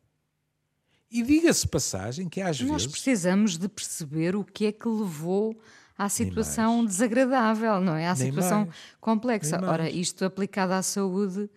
E 1.11 1.21
diga-se 1.21 1.67
passagem 1.67 2.29
que 2.29 2.41
às 2.41 2.61
Nós 2.61 2.71
vezes. 2.71 2.71
Nós 2.71 2.87
precisamos 2.87 3.59
de 3.59 3.69
perceber 3.69 4.37
o 4.37 4.45
que 4.45 4.67
é 4.67 4.73
que 4.73 4.87
levou 4.87 5.61
à 5.97 6.09
situação 6.09 6.85
desagradável, 6.85 7.81
não 7.81 7.95
é? 7.95 8.07
À 8.07 8.15
Nem 8.15 8.27
situação 8.27 8.67
mais. 8.67 8.77
complexa. 9.01 9.61
Ora, 9.65 9.89
isto 9.89 10.25
aplicado 10.25 10.73
à 10.73 10.83
saúde 10.83 11.49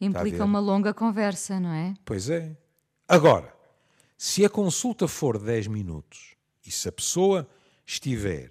implica 0.00 0.44
uma 0.44 0.60
longa 0.60 0.94
conversa, 0.94 1.58
não 1.58 1.72
é? 1.72 1.94
Pois 2.04 2.28
é. 2.28 2.56
Agora, 3.08 3.54
se 4.16 4.44
a 4.44 4.48
consulta 4.48 5.08
for 5.08 5.38
10 5.38 5.66
minutos 5.66 6.36
e 6.64 6.70
se 6.70 6.88
a 6.88 6.92
pessoa 6.92 7.48
estiver 7.84 8.50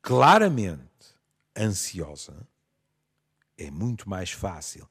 claramente 0.00 0.88
ansiosa, 1.56 2.46
é 3.56 3.70
muito 3.70 4.08
mais 4.08 4.30
fácil 4.30 4.88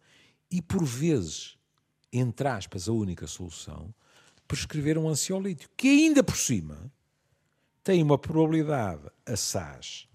e, 0.52 0.62
por 0.62 0.84
vezes, 0.84 1.58
entre 2.12 2.48
aspas, 2.48 2.88
a 2.88 2.92
única 2.92 3.28
solução, 3.28 3.94
prescrever 4.48 4.98
um 4.98 5.08
ansiolítico, 5.08 5.74
que 5.76 5.88
ainda 5.88 6.24
por 6.24 6.38
cima 6.38 6.92
tem 7.88 8.04
uma 8.04 8.18
probabilidade 8.18 9.10
assaz 9.26 10.10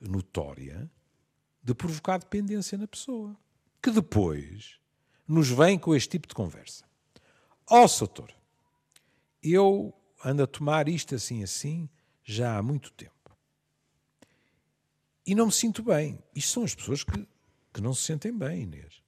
notória 0.00 0.90
de 1.62 1.72
provocar 1.72 2.18
dependência 2.18 2.76
na 2.76 2.88
pessoa, 2.88 3.36
que 3.80 3.92
depois 3.92 4.80
nos 5.24 5.48
vem 5.48 5.78
com 5.78 5.94
este 5.94 6.08
tipo 6.08 6.26
de 6.26 6.34
conversa. 6.34 6.84
Ó, 7.70 7.84
oh, 7.84 7.86
Soutor, 7.86 8.34
eu 9.40 9.94
ando 10.24 10.42
a 10.42 10.48
tomar 10.48 10.88
isto 10.88 11.14
assim 11.14 11.44
assim 11.44 11.88
já 12.24 12.58
há 12.58 12.62
muito 12.62 12.90
tempo. 12.90 13.38
E 15.24 15.32
não 15.32 15.46
me 15.46 15.52
sinto 15.52 15.84
bem. 15.84 16.18
Isto 16.34 16.54
são 16.54 16.64
as 16.64 16.74
pessoas 16.74 17.04
que, 17.04 17.28
que 17.72 17.80
não 17.80 17.94
se 17.94 18.02
sentem 18.02 18.36
bem, 18.36 18.62
Inês. 18.62 19.00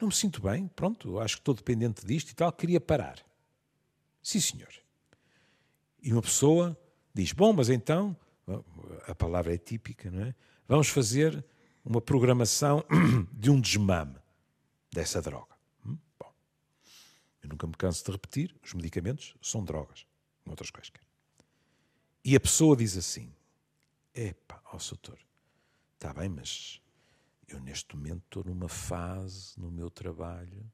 Não 0.00 0.06
me 0.06 0.14
sinto 0.14 0.40
bem, 0.40 0.68
pronto, 0.68 1.18
acho 1.18 1.34
que 1.34 1.40
estou 1.40 1.54
dependente 1.54 2.06
disto 2.06 2.30
e 2.30 2.34
tal, 2.36 2.52
queria 2.52 2.80
parar. 2.80 3.18
Sim, 4.22 4.38
senhor. 4.38 4.72
E 6.00 6.12
uma 6.12 6.22
pessoa 6.22 6.78
diz: 7.14 7.32
Bom, 7.32 7.52
mas 7.52 7.68
então, 7.68 8.16
a 9.06 9.14
palavra 9.14 9.54
é 9.54 9.58
típica, 9.58 10.10
não 10.10 10.22
é? 10.22 10.34
Vamos 10.66 10.88
fazer 10.88 11.44
uma 11.84 12.00
programação 12.00 12.84
de 13.32 13.50
um 13.50 13.60
desmame 13.60 14.16
dessa 14.92 15.20
droga. 15.20 15.54
Hum? 15.84 15.96
Bom, 16.18 16.32
eu 17.42 17.48
nunca 17.48 17.66
me 17.66 17.74
canso 17.74 18.04
de 18.04 18.10
repetir: 18.12 18.54
os 18.62 18.74
medicamentos 18.74 19.34
são 19.40 19.64
drogas, 19.64 20.06
outras 20.46 20.70
coisas. 20.70 20.92
E 22.24 22.36
a 22.36 22.40
pessoa 22.40 22.76
diz 22.76 22.96
assim: 22.96 23.32
Epá, 24.14 24.60
ó, 24.66 24.76
oh, 24.76 24.78
doutor, 24.78 25.18
está 25.94 26.12
bem, 26.12 26.28
mas 26.28 26.80
eu 27.48 27.60
neste 27.60 27.96
momento 27.96 28.22
estou 28.24 28.44
numa 28.44 28.68
fase 28.68 29.58
no 29.58 29.70
meu 29.70 29.90
trabalho 29.90 30.70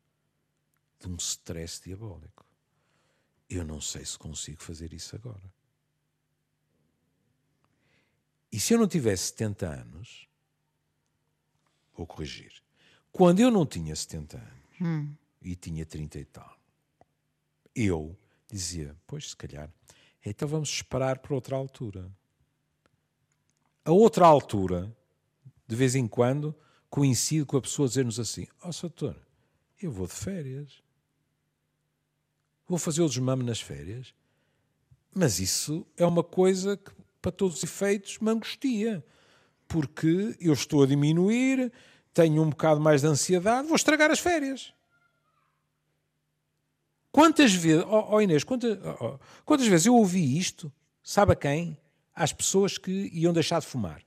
de 1.00 1.08
um 1.08 1.16
stress 1.16 1.82
diabólico. 1.82 2.44
Eu 3.48 3.64
não 3.64 3.80
sei 3.80 4.04
se 4.04 4.18
consigo 4.18 4.62
fazer 4.62 4.92
isso 4.92 5.14
agora. 5.14 5.54
E 8.56 8.58
se 8.58 8.72
eu 8.72 8.78
não 8.78 8.88
tivesse 8.88 9.24
70 9.24 9.66
anos, 9.66 10.26
vou 11.94 12.06
corrigir, 12.06 12.54
quando 13.12 13.40
eu 13.40 13.50
não 13.50 13.66
tinha 13.66 13.94
70 13.94 14.38
anos 14.38 14.80
hum. 14.80 15.14
e 15.42 15.54
tinha 15.54 15.84
30 15.84 16.18
e 16.18 16.24
tal, 16.24 16.58
eu 17.74 18.18
dizia, 18.50 18.96
pois 19.06 19.28
se 19.28 19.36
calhar, 19.36 19.70
então 20.24 20.48
vamos 20.48 20.70
esperar 20.70 21.18
por 21.18 21.34
outra 21.34 21.54
altura. 21.54 22.10
A 23.84 23.92
outra 23.92 24.26
altura, 24.26 24.90
de 25.68 25.76
vez 25.76 25.94
em 25.94 26.08
quando, 26.08 26.56
coincide 26.88 27.44
com 27.44 27.58
a 27.58 27.60
pessoa 27.60 27.86
dizer-nos 27.86 28.18
assim: 28.18 28.46
Ó, 28.62 28.70
oh, 28.70 28.80
doutor, 28.80 29.20
eu 29.82 29.92
vou 29.92 30.06
de 30.06 30.14
férias. 30.14 30.82
Vou 32.66 32.78
fazer 32.78 33.02
o 33.02 33.08
desmame 33.08 33.44
nas 33.44 33.60
férias. 33.60 34.14
Mas 35.14 35.40
isso 35.40 35.86
é 35.94 36.06
uma 36.06 36.24
coisa 36.24 36.74
que, 36.78 36.90
para 37.26 37.32
todos 37.32 37.56
os 37.56 37.64
efeitos, 37.64 38.18
me 38.20 38.30
angustia. 38.30 39.04
Porque 39.66 40.36
eu 40.40 40.52
estou 40.52 40.84
a 40.84 40.86
diminuir, 40.86 41.72
tenho 42.14 42.40
um 42.40 42.50
bocado 42.50 42.80
mais 42.80 43.00
de 43.00 43.08
ansiedade, 43.08 43.66
vou 43.66 43.74
estragar 43.74 44.12
as 44.12 44.20
férias. 44.20 44.72
Quantas 47.10 47.52
vezes, 47.52 47.84
oh, 47.88 48.14
oh 48.14 48.20
Inês, 48.20 48.44
quantas, 48.44 48.78
oh, 49.00 49.18
quantas 49.44 49.66
vezes 49.66 49.86
eu 49.86 49.96
ouvi 49.96 50.38
isto? 50.38 50.72
Sabe 51.02 51.32
a 51.32 51.36
quem? 51.36 51.76
Às 52.14 52.32
pessoas 52.32 52.78
que 52.78 53.10
iam 53.12 53.32
deixar 53.32 53.58
de 53.60 53.66
fumar. 53.66 54.02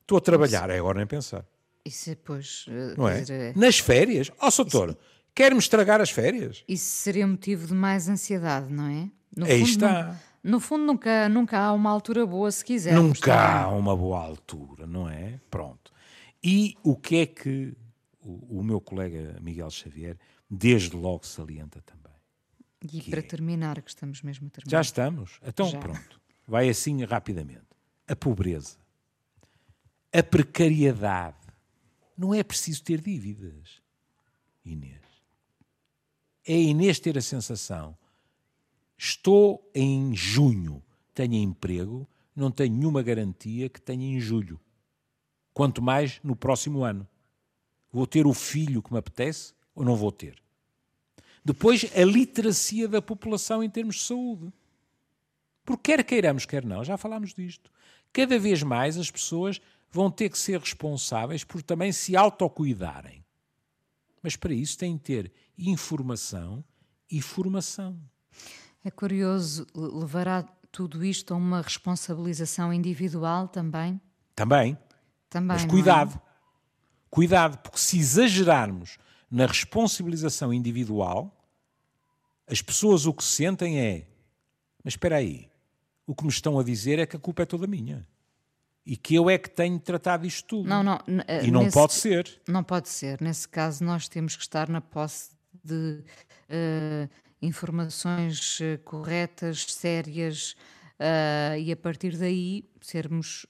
Estou 0.00 0.16
a 0.16 0.20
trabalhar, 0.22 0.70
é 0.70 0.78
agora 0.78 0.96
nem 0.96 1.06
pensar. 1.06 1.44
Isso 1.84 2.08
depois. 2.08 2.64
Eh, 2.68 2.94
Não 2.96 3.06
é? 3.08 3.20
Dizer, 3.20 3.56
Nas 3.56 3.78
férias? 3.78 4.30
Ó, 4.40 4.46
oh, 4.46 4.50
Soutor, 4.50 4.96
quer-me 5.34 5.58
estragar 5.58 6.00
as 6.00 6.08
férias? 6.08 6.64
Isso 6.66 6.86
seria 6.86 7.26
motivo 7.26 7.66
de 7.66 7.74
mais 7.74 8.08
ansiedade, 8.08 8.72
não 8.72 8.86
é? 8.86 9.10
No 9.36 9.44
Aí 9.44 9.58
fundo, 9.60 9.70
está. 9.70 10.18
No, 10.48 10.58
fundo, 10.60 10.84
nunca, 10.86 11.28
nunca 11.28 11.58
há 11.58 11.72
uma 11.74 11.90
altura 11.90 12.26
boa 12.26 12.50
se 12.50 12.64
quiser. 12.64 12.94
Nunca 12.94 13.34
há 13.34 13.68
uma 13.68 13.94
boa 13.94 14.18
altura, 14.18 14.86
não 14.86 15.06
é? 15.06 15.38
Pronto. 15.50 15.92
E 16.42 16.74
o 16.82 16.96
que 16.96 17.16
é 17.16 17.26
que 17.26 17.76
o, 18.22 18.60
o 18.60 18.64
meu 18.64 18.80
colega 18.80 19.38
Miguel 19.42 19.70
Xavier 19.70 20.16
desde 20.48 20.96
logo 20.96 21.26
salienta 21.26 21.82
também. 21.82 22.08
E 22.90 23.02
para 23.10 23.18
é... 23.18 23.22
terminar, 23.22 23.82
que 23.82 23.90
estamos 23.90 24.22
mesmo 24.22 24.46
a 24.46 24.50
terminar. 24.50 24.70
Já 24.70 24.80
estamos? 24.80 25.38
Então 25.46 25.68
Já. 25.68 25.78
pronto. 25.78 26.18
Vai 26.46 26.70
assim 26.70 27.04
rapidamente. 27.04 27.66
A 28.06 28.16
pobreza. 28.16 28.78
A 30.10 30.22
precariedade. 30.22 31.36
Não 32.16 32.34
é 32.34 32.42
preciso 32.42 32.82
ter 32.82 33.02
dívidas, 33.02 33.82
Inês. 34.64 35.02
É 36.46 36.54
Inês 36.54 36.98
ter 36.98 37.18
a 37.18 37.22
sensação: 37.22 37.94
estou 38.98 39.70
em 39.74 40.14
junho, 40.14 40.82
tenho 41.14 41.34
emprego, 41.34 42.06
não 42.36 42.50
tenho 42.50 42.74
nenhuma 42.74 43.02
garantia 43.02 43.68
que 43.68 43.80
tenha 43.80 44.04
em 44.04 44.20
julho. 44.20 44.60
Quanto 45.54 45.80
mais 45.80 46.20
no 46.22 46.36
próximo 46.36 46.84
ano. 46.84 47.08
Vou 47.90 48.06
ter 48.06 48.26
o 48.26 48.34
filho 48.34 48.82
que 48.82 48.92
me 48.92 48.98
apetece? 48.98 49.54
ou 49.78 49.84
não 49.84 49.94
vou 49.94 50.10
ter? 50.10 50.42
Depois, 51.44 51.86
a 51.94 52.04
literacia 52.04 52.88
da 52.88 53.00
população 53.00 53.62
em 53.62 53.70
termos 53.70 53.94
de 53.94 54.02
saúde. 54.02 54.52
Porque 55.64 55.92
quer 55.92 56.04
queiramos, 56.04 56.44
quer 56.44 56.64
não, 56.64 56.82
já 56.82 56.96
falámos 56.96 57.32
disto. 57.32 57.70
Cada 58.12 58.36
vez 58.40 58.60
mais 58.64 58.98
as 58.98 59.08
pessoas 59.08 59.60
vão 59.88 60.10
ter 60.10 60.30
que 60.30 60.38
ser 60.38 60.58
responsáveis 60.58 61.44
por 61.44 61.62
também 61.62 61.92
se 61.92 62.16
autocuidarem. 62.16 63.24
Mas 64.20 64.34
para 64.34 64.52
isso 64.52 64.76
têm 64.76 64.96
de 64.96 65.02
ter 65.02 65.32
informação 65.56 66.64
e 67.08 67.22
formação. 67.22 67.96
É 68.88 68.90
curioso, 68.90 69.66
levará 69.74 70.42
tudo 70.72 71.04
isto 71.04 71.34
a 71.34 71.36
uma 71.36 71.60
responsabilização 71.60 72.72
individual 72.72 73.46
também? 73.46 74.00
Também. 74.34 74.78
Também. 75.28 75.58
Mas 75.58 75.66
cuidado. 75.66 76.14
É? 76.14 76.20
Cuidado, 77.10 77.58
porque 77.58 77.78
se 77.78 77.98
exagerarmos 77.98 78.96
na 79.30 79.44
responsabilização 79.44 80.54
individual, 80.54 81.38
as 82.46 82.62
pessoas 82.62 83.04
o 83.04 83.12
que 83.12 83.22
sentem 83.22 83.78
é: 83.78 84.06
mas 84.82 84.94
espera 84.94 85.16
aí, 85.16 85.50
o 86.06 86.14
que 86.14 86.24
me 86.24 86.30
estão 86.30 86.58
a 86.58 86.64
dizer 86.64 86.98
é 86.98 87.04
que 87.04 87.14
a 87.14 87.20
culpa 87.20 87.42
é 87.42 87.44
toda 87.44 87.66
minha. 87.66 88.08
E 88.86 88.96
que 88.96 89.14
eu 89.14 89.28
é 89.28 89.36
que 89.36 89.50
tenho 89.50 89.78
tratado 89.78 90.26
isto 90.26 90.46
tudo. 90.46 90.66
Não, 90.66 90.82
não, 90.82 90.98
e 91.44 91.50
não 91.50 91.64
nesse, 91.64 91.74
pode 91.74 91.92
ser. 91.92 92.40
Não 92.48 92.64
pode 92.64 92.88
ser. 92.88 93.20
Nesse 93.20 93.46
caso, 93.46 93.84
nós 93.84 94.08
temos 94.08 94.34
que 94.34 94.40
estar 94.40 94.66
na 94.66 94.80
posse 94.80 95.36
de 95.62 96.02
uh, 96.48 97.27
informações 97.40 98.60
uh, 98.60 98.78
corretas, 98.84 99.64
sérias, 99.64 100.56
uh, 100.98 101.58
e 101.58 101.72
a 101.72 101.76
partir 101.76 102.16
daí 102.16 102.64
sermos, 102.80 103.46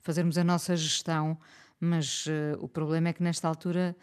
fazermos 0.00 0.38
a 0.38 0.44
nossa 0.44 0.76
gestão. 0.76 1.38
Mas 1.78 2.24
o 2.58 2.66
problema 2.66 3.10
é 3.10 3.12
que 3.12 3.22
nesta 3.22 3.46
altura 3.46 3.94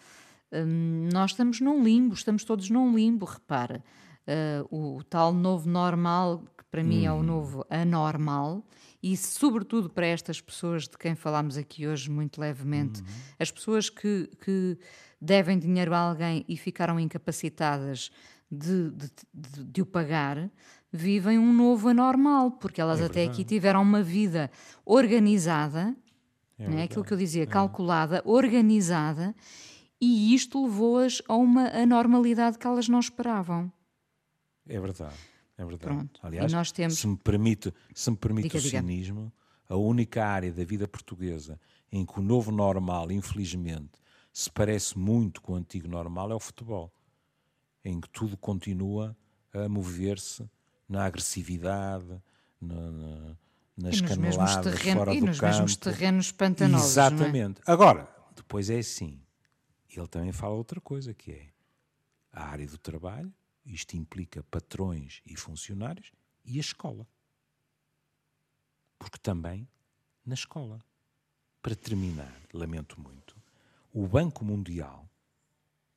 Hum, 0.54 1.10
nós 1.12 1.32
estamos 1.32 1.60
num 1.60 1.84
limbo, 1.84 2.14
estamos 2.14 2.43
todos 2.43 2.70
num 2.70 2.95
limbo, 2.95 3.26
repara. 3.26 3.84
Uh, 4.26 4.68
o, 4.70 4.97
o, 4.97 5.04
tal 5.04 5.34
novo 5.34 5.68
normal, 5.68 6.43
que 6.58 6.64
para 6.66 6.84
mim 6.84 7.06
é 7.06 7.12
o 7.12 7.16
uhum. 7.16 7.24
novo 7.24 7.66
anormal, 7.70 8.64
e 9.01 9.18
sobretudo 9.18 9.89
para 9.89 10.06
estas 10.06 10.39
pessoas 10.39 10.84
de 10.84 10.97
quem 10.97 11.16
falámos 11.16 11.58
aqui 11.58 11.88
hoje 11.88 12.10
muito 12.10 12.39
levemente, 12.39 13.01
uhum. 13.01 13.08
as 13.39 13.51
pessoas 13.51 13.89
que, 13.89 14.30
que, 14.43 14.78
devem 15.20 15.58
dinheiro 15.58 15.93
a 15.93 15.97
alguém 15.97 16.43
e 16.49 16.58
ficaram 16.58 16.99
incapacitadas 16.99 18.12
de, 18.54 18.91
de, 18.91 19.12
de, 19.34 19.64
de 19.64 19.82
o 19.82 19.86
pagar, 19.86 20.49
vivem 20.91 21.39
um 21.39 21.51
novo 21.51 21.89
anormal, 21.89 22.51
porque 22.51 22.80
elas 22.80 23.01
é 23.01 23.06
até 23.06 23.26
aqui 23.26 23.43
tiveram 23.43 23.82
uma 23.82 24.04
vida 24.04 24.51
organizada, 24.86 25.95
é 26.60 26.70
né? 26.70 26.84
aquilo 26.84 27.04
que 27.04 27.12
eu 27.12 27.18
dizia, 27.18 27.43
é. 27.43 27.47
calculada, 27.47 28.22
organizada, 28.26 29.36
e 29.99 30.36
isto 30.36 30.64
levou-as 30.64 31.22
a 31.28 31.36
uma 31.36 31.68
anormalidade 31.70 32.58
que 32.58 32.68
elas 32.68 32.88
não 32.88 32.99
esperavam. 32.99 33.72
É 34.68 34.80
verdade, 34.80 35.16
é 35.58 35.66
verdade. 35.66 35.84
Pronto. 35.84 36.20
Aliás, 36.22 36.54
nós 36.54 36.72
temos... 36.72 36.97
se 36.97 37.08
me 37.08 37.18
permite, 37.18 37.74
se 37.93 38.12
me 38.12 38.18
permite 38.18 38.49
diga, 38.49 38.58
o 38.60 38.62
diga. 38.62 38.80
cinismo, 38.80 39.34
a 39.68 39.76
única 39.76 40.26
área 40.26 40.51
da 40.51 40.64
vida 40.64 40.88
portuguesa 40.88 41.60
em 41.91 42.06
que 42.06 42.20
o 42.20 42.24
novo 42.24 42.51
normal, 42.51 43.12
infelizmente, 43.12 44.04
se 44.32 44.49
parece 44.49 44.97
muito 44.97 45.41
com 45.41 45.54
o 45.54 45.56
antigo 45.56 45.88
normal 45.88 46.32
é 46.32 46.36
o 46.36 46.39
futebol, 46.39 46.91
em 47.84 47.99
que 47.99 48.09
tudo 48.09 48.38
continua 48.38 49.15
a 49.53 49.67
mover-se 49.67 50.49
na 50.88 51.05
agressividade, 51.05 52.21
na, 52.59 52.91
na, 52.91 53.38
nas 53.77 54.01
caneladas 54.01 54.81
fora 54.81 55.13
e 55.13 55.19
do 55.19 55.25
nos 55.27 55.39
campo. 55.39 55.51
mesmos 55.51 55.75
terrenos 55.75 56.31
pantanosos. 56.31 56.86
É? 56.86 56.89
Exatamente. 56.89 57.61
É? 57.61 57.71
Agora, 57.71 58.07
depois 58.36 58.69
é 58.69 58.79
assim 58.79 59.23
ele 59.99 60.07
também 60.07 60.31
fala 60.31 60.55
outra 60.55 60.81
coisa, 60.81 61.13
que 61.13 61.31
é 61.31 61.49
a 62.31 62.45
área 62.45 62.67
do 62.67 62.77
trabalho, 62.77 63.34
isto 63.65 63.95
implica 63.95 64.43
patrões 64.43 65.21
e 65.25 65.36
funcionários, 65.36 66.11
e 66.43 66.57
a 66.57 66.61
escola. 66.61 67.07
Porque 68.97 69.17
também 69.17 69.67
na 70.25 70.34
escola. 70.34 70.84
Para 71.61 71.75
terminar, 71.75 72.41
lamento 72.51 72.99
muito, 72.99 73.38
o 73.93 74.05
Banco 74.05 74.43
Mundial, 74.43 75.09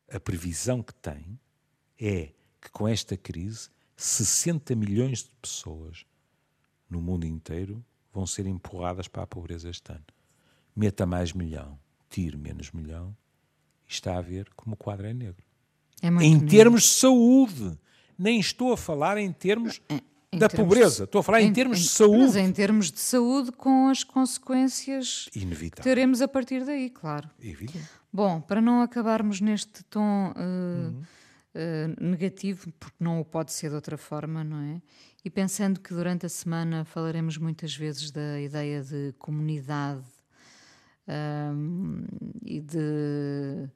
a 0.09 0.21
previsão 0.21 0.81
que 0.81 0.95
tem 0.95 1.41
é 2.01 2.31
que 2.61 2.71
com 2.73 2.87
esta 2.89 3.17
crise 3.17 3.69
60 3.97 4.75
milhões 4.77 5.21
de 5.25 5.31
pessoas 5.41 6.05
no 6.89 7.01
mundo 7.01 7.25
inteiro 7.27 7.85
vão 8.13 8.27
ser 8.27 8.47
empurradas 8.47 9.09
para 9.09 9.23
a 9.23 9.27
pobreza 9.27 9.69
este 9.71 9.91
ano. 9.93 10.05
Meta 10.75 11.07
mais 11.07 11.33
milhão, 11.33 11.79
tire 12.11 12.37
menos 12.37 12.71
milhão, 12.73 13.17
está 13.87 14.17
a 14.19 14.21
ver 14.21 14.49
como 14.55 14.75
o 14.75 14.77
quadro 14.77 15.07
é 15.07 15.15
negro. 15.15 15.45
É 16.03 16.09
em 16.09 16.35
negro. 16.35 16.49
termos 16.49 16.83
de 16.83 16.89
saúde. 16.89 17.79
Nem 18.19 18.39
estou 18.41 18.73
a 18.73 18.77
falar 18.77 19.17
em 19.19 19.31
termos 19.33 19.81
Em 20.33 20.39
da 20.39 20.49
termos 20.49 20.69
pobreza. 20.75 21.05
Estou 21.05 21.21
a 21.21 21.23
falar 21.23 21.41
em, 21.43 21.53
termos 21.53 21.79
de 21.79 21.85
Mas 21.85 21.93
saúde. 21.93 22.39
em 22.39 22.53
termos 22.53 22.91
de 22.93 23.01
saúde, 23.01 23.53
com 23.53 23.89
as 23.89 24.05
consequências 24.05 25.29
que 25.33 25.41
Inevitável. 25.41 25.85
teremos 25.85 26.21
a 26.21 26.29
partir 26.29 26.65
daí, 26.65 26.91
claro. 26.91 27.29
Evidente. 27.41 27.89
Bom, 28.13 28.41
para 28.41 28.61
não 28.61 28.81
acabarmos 28.83 29.41
neste 29.41 29.83
tom 29.85 30.33
eh, 30.37 30.41
Uhum. 30.89 31.03
Eh, 31.57 31.89
negativo, 32.01 32.71
porque 32.79 32.97
não 33.01 33.21
o 33.21 33.25
pode 33.25 33.53
ser 33.53 33.71
de 33.71 33.75
outra 33.75 33.97
forma, 33.97 34.45
não 34.45 34.59
é? 34.61 34.83
E 35.25 35.31
pensando 35.31 35.81
que 35.81 35.95
durante 35.95 36.27
a 36.27 36.29
semana 36.29 36.85
falaremos 36.85 37.39
muitas 37.39 37.75
vezes 37.75 38.11
da 38.11 38.41
ideia 38.41 38.83
de 38.83 39.15
comunidade 39.19 40.05
ahm, 41.09 42.05
e 42.45 42.61
de, 42.61 43.69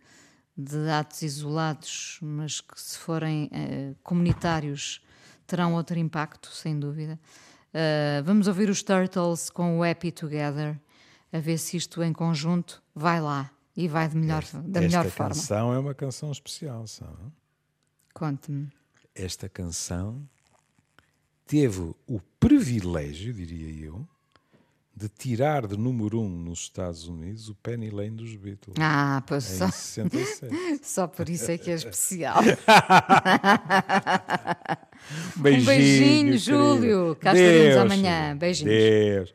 de 0.56 0.90
atos 0.90 1.22
isolados, 1.22 2.18
mas 2.20 2.60
que 2.60 2.80
se 2.80 2.98
forem 2.98 3.48
eh, 3.52 3.94
comunitários 4.02 5.02
terão 5.46 5.74
outro 5.74 5.98
impacto, 5.98 6.48
sem 6.50 6.78
dúvida. 6.78 7.18
Ah, 7.72 8.22
vamos 8.24 8.48
ouvir 8.48 8.68
os 8.68 8.82
Turtles 8.82 9.48
com 9.50 9.78
o 9.78 9.84
Happy 9.84 10.10
Together, 10.10 10.78
a 11.32 11.38
ver 11.38 11.58
se 11.58 11.76
isto 11.76 12.02
em 12.02 12.12
conjunto 12.12 12.82
vai 12.94 13.20
lá 13.20 13.50
e 13.76 13.86
vai 13.86 14.08
de 14.08 14.16
melhor, 14.16 14.44
da 14.64 14.80
melhor 14.80 15.06
Esta 15.06 15.16
forma. 15.16 15.34
canção 15.34 15.72
é 15.72 15.78
uma 15.78 15.94
canção 15.94 16.32
especial, 16.32 16.86
sabe? 16.86 17.16
Conte-me. 18.14 18.68
Esta 19.14 19.48
canção 19.48 20.22
teve 21.46 21.94
o 22.06 22.20
privilégio, 22.38 23.32
diria 23.32 23.86
eu, 23.86 24.06
de 24.94 25.08
tirar 25.08 25.66
de 25.66 25.76
número 25.76 26.20
um 26.20 26.28
nos 26.28 26.60
Estados 26.60 27.08
Unidos 27.08 27.48
o 27.48 27.54
Penny 27.54 27.90
Lane 27.90 28.10
dos 28.10 28.36
Beatles. 28.36 28.76
Ah, 28.78 29.22
pois 29.26 29.44
só, 29.44 29.70
67. 29.70 30.80
só 30.84 31.06
por 31.06 31.28
isso 31.28 31.50
é 31.50 31.58
que 31.58 31.70
é 31.70 31.74
especial. 31.74 32.40
Um 35.38 35.42
beijinho, 35.42 36.32
querido. 36.32 36.38
Júlio. 36.38 37.16
Cá 37.16 37.32
estaremos 37.32 37.76
amanhã. 37.78 38.36
Beijinhos. 38.36 38.70
Deus. 38.70 39.34